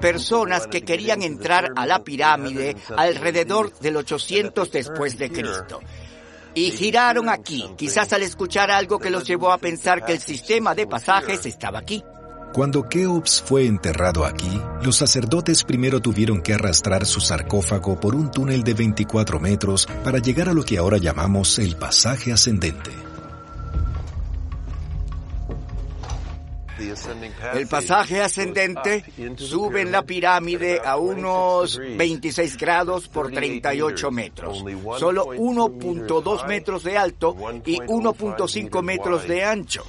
personas 0.00 0.66
que 0.66 0.82
querían 0.82 1.22
entrar 1.22 1.72
a 1.76 1.86
la 1.86 2.02
pirámide 2.02 2.76
alrededor 2.96 3.72
del 3.78 3.96
800 3.96 4.70
después 4.72 5.18
de 5.18 5.30
Cristo 5.30 5.80
y 6.58 6.70
giraron 6.72 7.28
aquí, 7.28 7.64
quizás 7.76 8.12
al 8.12 8.22
escuchar 8.22 8.70
algo 8.70 8.98
que 8.98 9.10
los 9.10 9.24
llevó 9.24 9.52
a 9.52 9.58
pensar 9.58 10.04
que 10.04 10.12
el 10.12 10.20
sistema 10.20 10.74
de 10.74 10.86
pasajes 10.86 11.46
estaba 11.46 11.78
aquí. 11.78 12.02
Cuando 12.52 12.88
Keops 12.88 13.42
fue 13.46 13.66
enterrado 13.66 14.24
aquí, 14.24 14.60
los 14.82 14.96
sacerdotes 14.96 15.62
primero 15.64 16.00
tuvieron 16.00 16.40
que 16.40 16.54
arrastrar 16.54 17.06
su 17.06 17.20
sarcófago 17.20 18.00
por 18.00 18.14
un 18.14 18.30
túnel 18.30 18.64
de 18.64 18.74
24 18.74 19.38
metros 19.38 19.86
para 20.02 20.18
llegar 20.18 20.48
a 20.48 20.54
lo 20.54 20.64
que 20.64 20.78
ahora 20.78 20.98
llamamos 20.98 21.58
el 21.58 21.76
pasaje 21.76 22.32
ascendente. 22.32 23.07
El 27.54 27.66
pasaje 27.66 28.20
ascendente 28.20 29.04
sube 29.36 29.82
en 29.82 29.92
la 29.92 30.02
pirámide 30.02 30.80
a 30.84 30.96
unos 30.96 31.78
26 31.78 32.56
grados 32.56 33.08
por 33.08 33.30
38 33.30 34.10
metros, 34.10 34.64
solo 34.98 35.26
1.2 35.26 36.46
metros 36.46 36.84
de 36.84 36.98
alto 36.98 37.36
y 37.64 37.78
1.5 37.78 38.82
metros 38.82 39.26
de 39.26 39.44
ancho. 39.44 39.84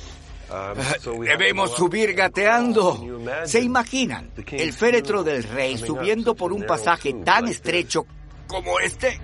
Debemos 1.23 1.75
subir 1.75 2.13
gateando. 2.13 2.99
¿Se 3.45 3.61
imaginan 3.61 4.31
el 4.51 4.73
féretro 4.73 5.23
del 5.23 5.43
rey 5.43 5.77
subiendo 5.77 6.35
por 6.35 6.51
un 6.51 6.65
pasaje 6.65 7.13
tan 7.23 7.47
estrecho 7.47 8.05
como 8.47 8.79
este? 8.79 9.19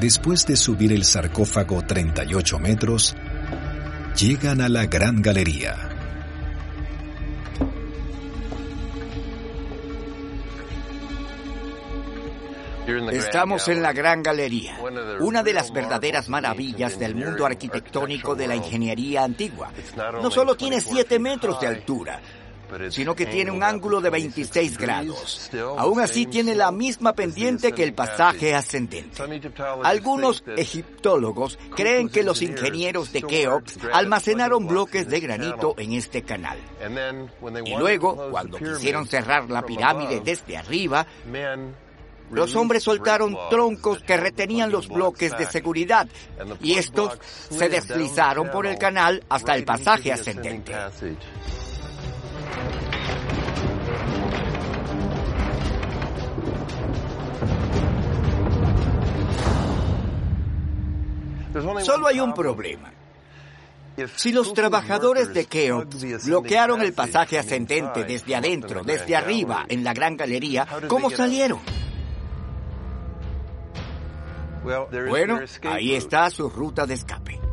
Después 0.00 0.44
de 0.46 0.56
subir 0.56 0.92
el 0.92 1.04
sarcófago 1.04 1.82
38 1.82 2.58
metros, 2.58 3.16
llegan 4.14 4.60
a 4.60 4.68
la 4.68 4.84
Gran 4.84 5.22
Galería. 5.22 5.90
Estamos 13.10 13.66
en 13.68 13.82
la 13.82 13.94
Gran 13.94 14.22
Galería, 14.22 14.78
una 15.20 15.42
de 15.42 15.54
las 15.54 15.72
verdaderas 15.72 16.28
maravillas 16.28 16.98
del 16.98 17.14
mundo 17.14 17.46
arquitectónico 17.46 18.34
de 18.34 18.48
la 18.48 18.54
ingeniería 18.54 19.24
antigua. 19.24 19.72
No 20.22 20.30
solo 20.30 20.56
tiene 20.56 20.80
7 20.80 21.18
metros 21.18 21.58
de 21.58 21.68
altura, 21.68 22.20
sino 22.90 23.14
que 23.14 23.26
tiene 23.26 23.50
un 23.50 23.62
ángulo 23.62 24.00
de 24.00 24.10
26 24.10 24.78
grados. 24.78 25.50
Aún 25.78 26.00
así 26.00 26.26
tiene 26.26 26.54
la 26.54 26.70
misma 26.70 27.14
pendiente 27.14 27.72
que 27.72 27.82
el 27.82 27.94
pasaje 27.94 28.54
ascendente. 28.54 29.22
Algunos 29.82 30.44
egiptólogos 30.56 31.58
creen 31.74 32.08
que 32.08 32.22
los 32.22 32.42
ingenieros 32.42 33.12
de 33.12 33.22
Keops 33.22 33.78
almacenaron 33.92 34.66
bloques 34.66 35.08
de 35.08 35.20
granito 35.20 35.74
en 35.78 35.92
este 35.92 36.22
canal. 36.22 36.58
Y 37.64 37.76
luego, 37.76 38.30
cuando 38.30 38.58
quisieron 38.58 39.06
cerrar 39.06 39.50
la 39.50 39.62
pirámide 39.62 40.20
desde 40.20 40.56
arriba, 40.56 41.06
los 42.30 42.56
hombres 42.56 42.82
soltaron 42.82 43.36
troncos 43.50 44.02
que 44.02 44.16
retenían 44.16 44.70
los 44.70 44.88
bloques 44.88 45.36
de 45.38 45.46
seguridad 45.46 46.08
y 46.60 46.74
estos 46.74 47.18
se 47.50 47.68
deslizaron 47.68 48.50
por 48.50 48.66
el 48.66 48.78
canal 48.78 49.24
hasta 49.28 49.54
el 49.54 49.64
pasaje 49.64 50.12
ascendente. 50.12 50.74
Solo 61.82 62.08
hay 62.08 62.20
un 62.20 62.34
problema. 62.34 62.92
Si 64.14 64.30
los 64.30 64.52
trabajadores 64.52 65.32
de 65.32 65.46
Keops 65.46 66.26
bloquearon 66.26 66.82
el 66.82 66.92
pasaje 66.92 67.38
ascendente 67.38 68.04
desde 68.04 68.36
adentro, 68.36 68.82
desde 68.84 69.16
arriba, 69.16 69.64
en 69.68 69.82
la 69.82 69.94
gran 69.94 70.16
galería, 70.16 70.66
¿cómo 70.88 71.10
salieron? 71.10 71.60
Bueno, 75.08 75.40
ahí 75.62 75.94
está 75.94 76.28
su 76.30 76.50
ruta 76.50 76.86
de 76.86 76.94
escape. 76.94 77.45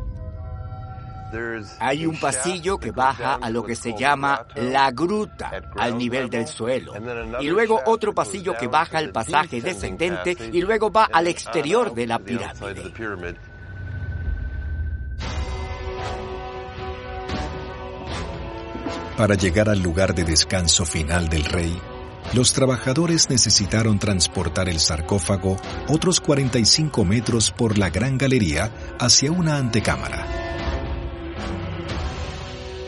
Hay 1.80 2.06
un 2.06 2.18
pasillo 2.18 2.78
que 2.78 2.90
baja 2.90 3.34
a 3.34 3.50
lo 3.50 3.64
que 3.64 3.74
se 3.74 3.94
llama 3.96 4.46
la 4.54 4.90
gruta 4.90 5.50
al 5.76 5.96
nivel 5.98 6.30
del 6.30 6.46
suelo. 6.46 6.92
Y 7.40 7.48
luego 7.48 7.80
otro 7.86 8.14
pasillo 8.14 8.54
que 8.58 8.66
baja 8.66 8.98
al 8.98 9.10
pasaje 9.10 9.60
descendente 9.60 10.36
y 10.52 10.60
luego 10.60 10.90
va 10.90 11.08
al 11.12 11.26
exterior 11.26 11.94
de 11.94 12.06
la 12.06 12.18
pirámide. 12.18 12.92
Para 19.16 19.36
llegar 19.36 19.68
al 19.68 19.80
lugar 19.80 20.12
de 20.12 20.24
descanso 20.24 20.84
final 20.84 21.28
del 21.28 21.44
rey, 21.44 21.80
los 22.32 22.52
trabajadores 22.52 23.30
necesitaron 23.30 24.00
transportar 24.00 24.68
el 24.68 24.80
sarcófago 24.80 25.56
otros 25.88 26.20
45 26.20 27.04
metros 27.04 27.52
por 27.52 27.78
la 27.78 27.90
gran 27.90 28.18
galería 28.18 28.72
hacia 28.98 29.30
una 29.30 29.56
antecámara, 29.56 30.26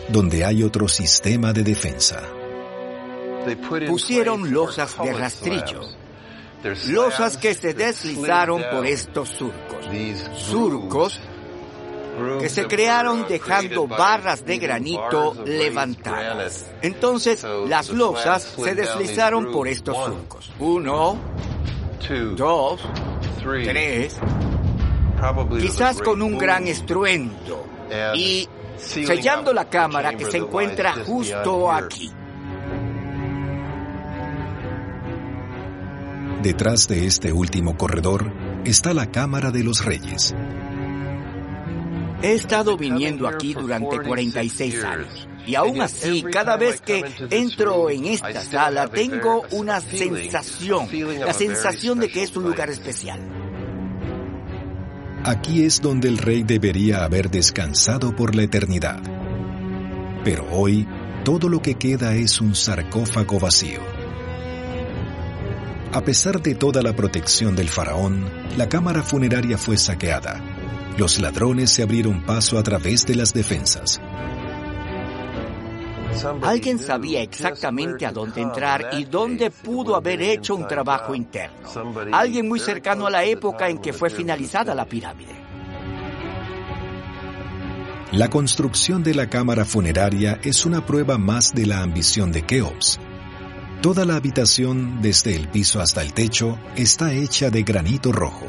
donde 0.09 0.44
hay 0.44 0.62
otro 0.62 0.88
sistema 0.88 1.52
de 1.52 1.62
defensa. 1.62 2.22
Pusieron 3.86 4.52
losas 4.52 4.96
de 5.02 5.12
rastrillo, 5.12 5.82
losas 6.88 7.36
que 7.36 7.54
se 7.54 7.74
deslizaron 7.74 8.62
por 8.72 8.86
estos 8.86 9.28
surcos. 9.28 9.86
Surcos 10.36 11.20
que 12.40 12.48
se 12.48 12.66
crearon 12.66 13.26
dejando 13.28 13.86
barras 13.86 14.44
de 14.44 14.59
granito 14.59 15.34
levantadas. 15.44 16.66
Entonces 16.82 17.44
las 17.68 17.90
losas 17.90 18.42
se 18.42 18.74
deslizaron 18.74 19.52
por 19.52 19.68
estos 19.68 19.96
surcos. 19.96 20.52
Uno, 20.59 21.18
dos, 22.36 22.80
tres, 23.42 24.16
quizás 25.61 26.00
con 26.00 26.22
un 26.22 26.38
gran 26.38 26.66
estruendo 26.66 27.66
y 28.14 28.48
sellando 28.78 29.52
la 29.52 29.68
cámara 29.68 30.14
que 30.14 30.24
se 30.24 30.38
encuentra 30.38 30.92
justo 31.04 31.70
aquí. 31.70 32.12
Detrás 36.42 36.86
de 36.86 37.06
este 37.06 37.32
último 37.32 37.76
corredor 37.76 38.32
está 38.64 38.94
la 38.94 39.10
Cámara 39.10 39.50
de 39.50 39.64
los 39.64 39.84
Reyes, 39.84 40.34
He 42.22 42.32
estado 42.32 42.76
viniendo 42.76 43.28
aquí 43.28 43.54
durante 43.54 44.00
46 44.00 44.84
años. 44.84 45.28
Y 45.46 45.54
aún 45.54 45.80
así, 45.80 46.22
cada 46.24 46.56
vez 46.56 46.80
que 46.80 47.04
entro 47.30 47.90
en 47.90 48.06
esta 48.06 48.42
sala, 48.42 48.88
tengo 48.88 49.44
una 49.52 49.80
sensación, 49.80 50.88
la 51.20 51.32
sensación 51.32 52.00
de 52.00 52.08
que 52.08 52.22
es 52.22 52.36
un 52.36 52.44
lugar 52.44 52.70
especial. 52.70 53.45
Aquí 55.26 55.64
es 55.64 55.82
donde 55.82 56.08
el 56.08 56.16
rey 56.16 56.44
debería 56.44 57.04
haber 57.04 57.30
descansado 57.30 58.16
por 58.16 58.34
la 58.34 58.44
eternidad. 58.44 59.00
Pero 60.24 60.46
hoy, 60.50 60.88
todo 61.24 61.48
lo 61.48 61.60
que 61.60 61.74
queda 61.74 62.14
es 62.14 62.40
un 62.40 62.54
sarcófago 62.54 63.38
vacío. 63.38 63.80
A 65.92 66.00
pesar 66.02 66.40
de 66.40 66.54
toda 66.54 66.80
la 66.80 66.94
protección 66.94 67.56
del 67.56 67.68
faraón, 67.68 68.24
la 68.56 68.68
cámara 68.68 69.02
funeraria 69.02 69.58
fue 69.58 69.76
saqueada 69.76 70.40
los 70.96 71.18
ladrones 71.20 71.70
se 71.70 71.82
abrieron 71.82 72.22
paso 72.24 72.58
a 72.58 72.62
través 72.62 73.04
de 73.04 73.16
las 73.16 73.34
defensas. 73.34 74.00
Alguien 76.42 76.78
sabía 76.78 77.22
exactamente 77.22 78.06
a 78.06 78.12
dónde 78.12 78.40
entrar 78.40 78.90
y 78.92 79.04
dónde 79.04 79.50
pudo 79.50 79.96
haber 79.96 80.22
hecho 80.22 80.54
un 80.54 80.66
trabajo 80.66 81.14
interno. 81.14 81.68
Alguien 82.12 82.48
muy 82.48 82.58
cercano 82.58 83.06
a 83.06 83.10
la 83.10 83.24
época 83.24 83.68
en 83.68 83.78
que 83.78 83.92
fue 83.92 84.10
finalizada 84.10 84.74
la 84.74 84.84
pirámide. 84.84 85.34
La 88.12 88.30
construcción 88.30 89.02
de 89.02 89.14
la 89.14 89.28
cámara 89.28 89.64
funeraria 89.64 90.40
es 90.42 90.64
una 90.64 90.86
prueba 90.86 91.18
más 91.18 91.54
de 91.54 91.66
la 91.66 91.82
ambición 91.82 92.32
de 92.32 92.42
Keops. 92.42 93.00
Toda 93.82 94.06
la 94.06 94.16
habitación, 94.16 95.02
desde 95.02 95.36
el 95.36 95.48
piso 95.48 95.80
hasta 95.80 96.02
el 96.02 96.12
techo, 96.14 96.58
está 96.76 97.12
hecha 97.12 97.50
de 97.50 97.62
granito 97.62 98.12
rojo. 98.12 98.46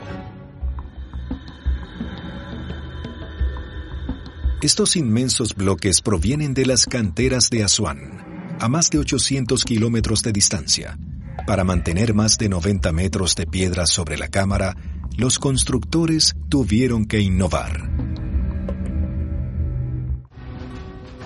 Estos 4.59 4.95
inmensos 4.95 5.53
bloques 5.53 6.01
provienen 6.01 6.55
de 6.55 6.65
las 6.65 6.87
canteras 6.87 7.51
de 7.51 7.63
Asuán, 7.63 8.57
a 8.59 8.67
más 8.67 8.89
de 8.89 8.97
800 8.97 9.63
kilómetros 9.63 10.23
de 10.23 10.31
distancia. 10.31 10.97
Para 11.45 11.63
mantener 11.63 12.15
más 12.15 12.39
de 12.39 12.49
90 12.49 12.91
metros 12.91 13.35
de 13.35 13.45
piedra 13.45 13.85
sobre 13.85 14.17
la 14.17 14.29
cámara, 14.29 14.75
los 15.15 15.37
constructores 15.37 16.35
tuvieron 16.49 17.05
que 17.05 17.19
innovar. 17.19 17.87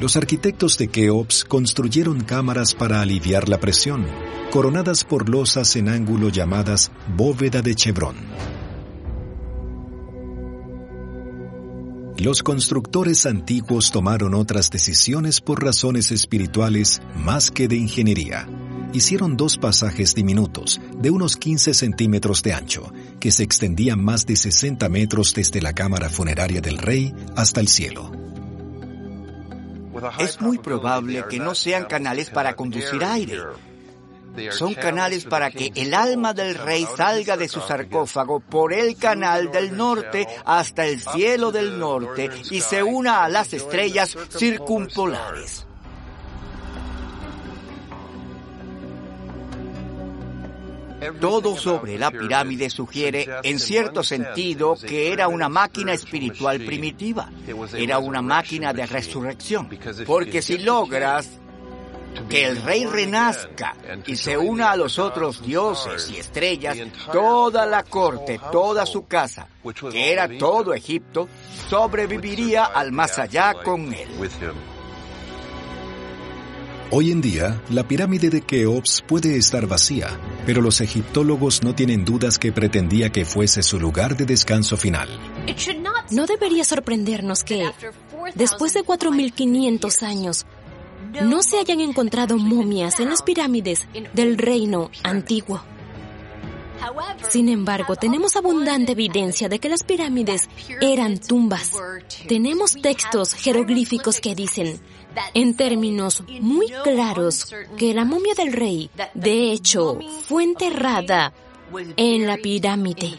Los 0.01 0.17
arquitectos 0.17 0.77
de 0.77 0.89
Keops 0.89 1.45
construyeron 1.45 2.25
cámaras 2.25 2.75
para 2.75 2.99
aliviar 2.99 3.47
la 3.47 3.61
presión, 3.61 4.07
coronadas 4.51 5.05
por 5.05 5.29
losas 5.29 5.77
en 5.77 5.87
ángulo 5.87 6.27
llamadas 6.27 6.91
bóveda 7.15 7.61
de 7.61 7.75
Chevron. 7.75 8.17
Los 12.21 12.43
constructores 12.43 13.25
antiguos 13.25 13.89
tomaron 13.89 14.35
otras 14.35 14.69
decisiones 14.69 15.41
por 15.41 15.63
razones 15.63 16.11
espirituales 16.11 17.01
más 17.15 17.49
que 17.49 17.67
de 17.67 17.77
ingeniería. 17.77 18.47
Hicieron 18.93 19.35
dos 19.37 19.57
pasajes 19.57 20.13
diminutos, 20.13 20.79
de 20.95 21.09
unos 21.09 21.35
15 21.35 21.73
centímetros 21.73 22.43
de 22.43 22.53
ancho, 22.53 22.93
que 23.19 23.31
se 23.31 23.41
extendían 23.41 24.03
más 24.03 24.27
de 24.27 24.35
60 24.35 24.87
metros 24.87 25.33
desde 25.33 25.63
la 25.63 25.73
cámara 25.73 26.11
funeraria 26.11 26.61
del 26.61 26.77
rey 26.77 27.11
hasta 27.35 27.59
el 27.59 27.67
cielo. 27.67 28.11
Es 30.19 30.39
muy 30.41 30.59
probable 30.59 31.25
que 31.27 31.39
no 31.39 31.55
sean 31.55 31.85
canales 31.85 32.29
para 32.29 32.55
conducir 32.55 33.03
aire, 33.03 33.39
son 34.51 34.73
canales 34.73 35.25
para 35.25 35.51
que 35.51 35.71
el 35.75 35.93
alma 35.93 36.33
del 36.33 36.55
rey 36.55 36.85
salga 36.95 37.37
de 37.37 37.47
su 37.47 37.61
sarcófago 37.61 38.39
por 38.39 38.73
el 38.73 38.95
canal 38.97 39.51
del 39.51 39.75
norte 39.75 40.27
hasta 40.45 40.85
el 40.85 41.01
cielo 41.01 41.51
del 41.51 41.79
norte 41.79 42.29
y 42.49 42.61
se 42.61 42.83
una 42.83 43.23
a 43.23 43.29
las 43.29 43.53
estrellas 43.53 44.17
circumpolares. 44.29 45.67
Todo 51.19 51.57
sobre 51.57 51.97
la 51.97 52.11
pirámide 52.11 52.69
sugiere, 52.69 53.27
en 53.41 53.59
cierto 53.59 54.03
sentido, 54.03 54.75
que 54.75 55.11
era 55.11 55.27
una 55.27 55.49
máquina 55.49 55.93
espiritual 55.93 56.59
primitiva. 56.63 57.31
Era 57.73 57.97
una 57.97 58.21
máquina 58.21 58.71
de 58.71 58.85
resurrección. 58.85 59.67
Porque 60.05 60.43
si 60.43 60.59
logras 60.59 61.40
que 62.29 62.45
el 62.45 62.61
rey 62.61 62.85
renazca 62.85 63.75
y 64.05 64.15
se 64.15 64.37
una 64.37 64.71
a 64.71 64.75
los 64.75 64.99
otros 64.99 65.41
dioses 65.41 66.09
y 66.09 66.17
estrellas, 66.17 66.77
toda 67.11 67.65
la 67.65 67.83
corte, 67.83 68.39
toda 68.51 68.85
su 68.85 69.05
casa, 69.05 69.47
que 69.91 70.11
era 70.11 70.27
todo 70.37 70.73
Egipto, 70.73 71.27
sobreviviría 71.69 72.65
al 72.65 72.91
más 72.91 73.19
allá 73.19 73.53
con 73.63 73.93
él. 73.93 74.09
Hoy 76.93 77.09
en 77.09 77.21
día, 77.21 77.61
la 77.69 77.87
pirámide 77.87 78.29
de 78.29 78.41
Keops 78.41 79.01
puede 79.07 79.37
estar 79.37 79.65
vacía, 79.65 80.09
pero 80.45 80.61
los 80.61 80.81
egiptólogos 80.81 81.63
no 81.63 81.73
tienen 81.73 82.03
dudas 82.03 82.37
que 82.37 82.51
pretendía 82.51 83.09
que 83.11 83.23
fuese 83.23 83.63
su 83.63 83.79
lugar 83.79 84.17
de 84.17 84.25
descanso 84.25 84.75
final. 84.75 85.07
No 86.09 86.25
debería 86.25 86.65
sorprendernos 86.65 87.45
que, 87.45 87.71
después 88.35 88.73
de 88.73 88.81
4.500 88.83 90.03
años, 90.03 90.45
no 91.23 91.43
se 91.43 91.59
hayan 91.59 91.81
encontrado 91.81 92.37
momias 92.37 92.99
en 92.99 93.09
las 93.09 93.21
pirámides 93.21 93.87
del 94.13 94.37
reino 94.37 94.89
antiguo. 95.03 95.61
Sin 97.29 97.49
embargo, 97.49 97.95
tenemos 97.95 98.35
abundante 98.35 98.93
evidencia 98.93 99.47
de 99.49 99.59
que 99.59 99.69
las 99.69 99.83
pirámides 99.83 100.49
eran 100.81 101.19
tumbas. 101.19 101.73
Tenemos 102.27 102.73
textos 102.81 103.33
jeroglíficos 103.33 104.19
que 104.19 104.35
dicen, 104.35 104.79
en 105.33 105.55
términos 105.55 106.23
muy 106.39 106.67
claros, 106.83 107.53
que 107.77 107.93
la 107.93 108.05
momia 108.05 108.33
del 108.33 108.53
rey, 108.53 108.89
de 109.13 109.51
hecho, 109.51 109.99
fue 110.27 110.43
enterrada 110.43 111.33
en 111.97 112.25
la 112.25 112.37
pirámide. 112.37 113.17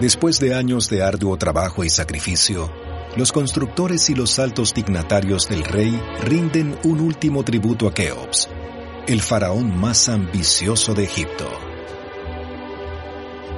Después 0.00 0.40
de 0.40 0.54
años 0.54 0.88
de 0.88 1.02
arduo 1.02 1.36
trabajo 1.36 1.84
y 1.84 1.90
sacrificio, 1.90 2.72
los 3.16 3.32
constructores 3.32 4.08
y 4.08 4.14
los 4.14 4.38
altos 4.38 4.72
dignatarios 4.72 5.46
del 5.46 5.62
rey 5.62 6.00
rinden 6.22 6.78
un 6.84 7.00
último 7.00 7.42
tributo 7.44 7.86
a 7.86 7.92
Keops, 7.92 8.48
el 9.06 9.20
faraón 9.20 9.78
más 9.78 10.08
ambicioso 10.08 10.94
de 10.94 11.04
Egipto. 11.04 11.50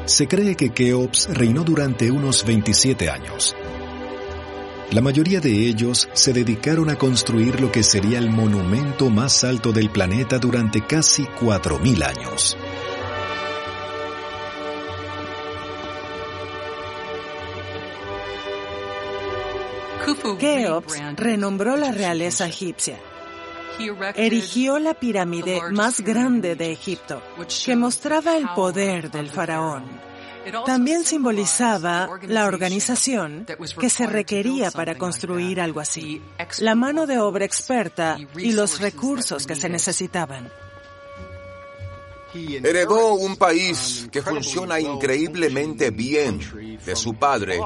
Se 0.07 0.27
cree 0.27 0.57
que 0.57 0.71
Keops 0.71 1.29
reinó 1.33 1.63
durante 1.63 2.11
unos 2.11 2.45
27 2.45 3.09
años. 3.09 3.55
La 4.91 5.01
mayoría 5.01 5.39
de 5.39 5.69
ellos 5.69 6.09
se 6.13 6.33
dedicaron 6.33 6.91
a 6.91 6.97
construir 6.97 7.61
lo 7.61 7.71
que 7.71 7.85
sería 7.85 8.19
el 8.19 8.31
monumento 8.31 9.11
más 9.11 9.45
alto 9.45 9.73
del 9.73 9.91
planeta 9.91 10.41
durante 10.41 10.85
casi 10.85 11.23
4.000 11.23 12.05
años. 12.05 12.57
Keops 20.39 21.01
renombró 21.17 21.77
la 21.77 21.93
realeza 21.93 22.47
egipcia. 22.47 22.99
Erigió 24.15 24.79
la 24.79 24.95
pirámide 24.95 25.61
más 25.71 26.01
grande 26.01 26.55
de 26.57 26.73
Egipto, 26.73 27.23
que 27.65 27.77
mostraba 27.77 28.37
el 28.37 28.49
poder 28.55 29.11
del 29.11 29.31
faraón. 29.31 29.85
También 30.67 31.05
simbolizaba 31.05 32.09
la 32.23 32.47
organización 32.47 33.47
que 33.79 33.91
se 33.91 34.07
requería 34.07 34.71
para 34.71 34.97
construir 34.97 35.61
algo 35.61 35.81
así, 35.81 36.21
la 36.59 36.75
mano 36.75 37.07
de 37.07 37.19
obra 37.19 37.45
experta 37.45 38.19
y 38.37 38.53
los 38.53 38.81
recursos 38.81 39.47
que 39.47 39.55
se 39.55 39.69
necesitaban. 39.69 40.51
Heredó 42.35 43.15
un 43.15 43.37
país 43.37 44.09
que 44.11 44.23
funciona 44.23 44.81
increíblemente 44.81 45.91
bien 45.91 46.41
de 46.85 46.97
su 46.97 47.15
padre 47.15 47.61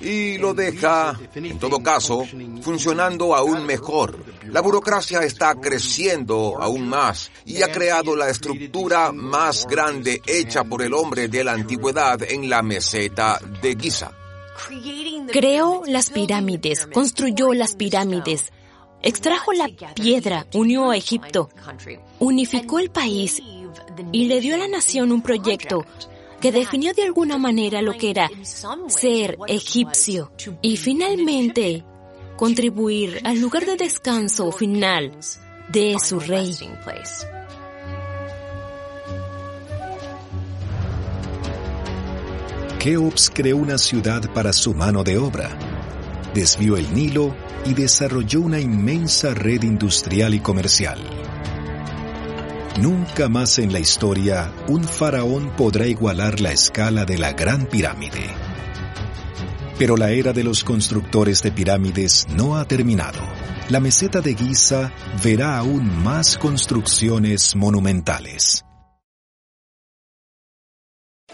y 0.00 0.38
lo 0.38 0.54
deja, 0.54 1.18
en 1.34 1.58
todo 1.58 1.82
caso, 1.82 2.26
funcionando 2.62 3.34
aún 3.34 3.64
mejor. 3.64 4.24
La 4.44 4.60
burocracia 4.60 5.20
está 5.20 5.54
creciendo 5.54 6.56
aún 6.60 6.88
más 6.88 7.30
y 7.44 7.62
ha 7.62 7.70
creado 7.70 8.16
la 8.16 8.28
estructura 8.28 9.12
más 9.12 9.66
grande 9.66 10.20
hecha 10.26 10.64
por 10.64 10.82
el 10.82 10.94
hombre 10.94 11.28
de 11.28 11.44
la 11.44 11.52
antigüedad 11.52 12.22
en 12.22 12.48
la 12.48 12.62
meseta 12.62 13.40
de 13.62 13.76
Giza. 13.76 14.12
Creó 15.30 15.82
las 15.86 16.10
pirámides, 16.10 16.86
construyó 16.86 17.54
las 17.54 17.74
pirámides, 17.74 18.52
extrajo 19.02 19.52
la 19.52 19.68
piedra, 19.94 20.46
unió 20.54 20.90
a 20.90 20.96
Egipto, 20.96 21.50
unificó 22.18 22.78
el 22.80 22.90
país 22.90 23.40
y 24.12 24.26
le 24.26 24.40
dio 24.40 24.54
a 24.54 24.58
la 24.58 24.68
nación 24.68 25.12
un 25.12 25.22
proyecto 25.22 25.84
que 26.40 26.52
definió 26.52 26.94
de 26.94 27.02
alguna 27.02 27.38
manera 27.38 27.82
lo 27.82 27.96
que 27.96 28.10
era 28.10 28.30
ser 28.88 29.38
egipcio 29.48 30.32
y 30.62 30.76
finalmente 30.76 31.84
contribuir 32.36 33.20
al 33.24 33.40
lugar 33.40 33.66
de 33.66 33.76
descanso 33.76 34.52
final 34.52 35.12
de 35.68 35.96
su 35.98 36.20
rey. 36.20 36.56
Keops 42.78 43.30
creó 43.34 43.56
una 43.56 43.76
ciudad 43.76 44.32
para 44.32 44.52
su 44.52 44.72
mano 44.72 45.02
de 45.02 45.18
obra, 45.18 45.50
desvió 46.32 46.76
el 46.76 46.94
Nilo 46.94 47.34
y 47.66 47.74
desarrolló 47.74 48.40
una 48.40 48.60
inmensa 48.60 49.34
red 49.34 49.64
industrial 49.64 50.32
y 50.34 50.40
comercial. 50.40 51.27
Nunca 52.80 53.28
más 53.28 53.58
en 53.58 53.72
la 53.72 53.80
historia 53.80 54.52
un 54.68 54.84
faraón 54.84 55.50
podrá 55.56 55.88
igualar 55.88 56.40
la 56.40 56.52
escala 56.52 57.04
de 57.04 57.18
la 57.18 57.32
Gran 57.32 57.66
Pirámide. 57.66 58.30
Pero 59.80 59.96
la 59.96 60.12
era 60.12 60.32
de 60.32 60.44
los 60.44 60.62
constructores 60.62 61.42
de 61.42 61.50
pirámides 61.50 62.26
no 62.28 62.56
ha 62.56 62.64
terminado. 62.66 63.18
La 63.68 63.80
meseta 63.80 64.20
de 64.20 64.36
Giza 64.36 64.92
verá 65.24 65.58
aún 65.58 66.04
más 66.04 66.38
construcciones 66.38 67.56
monumentales. 67.56 68.64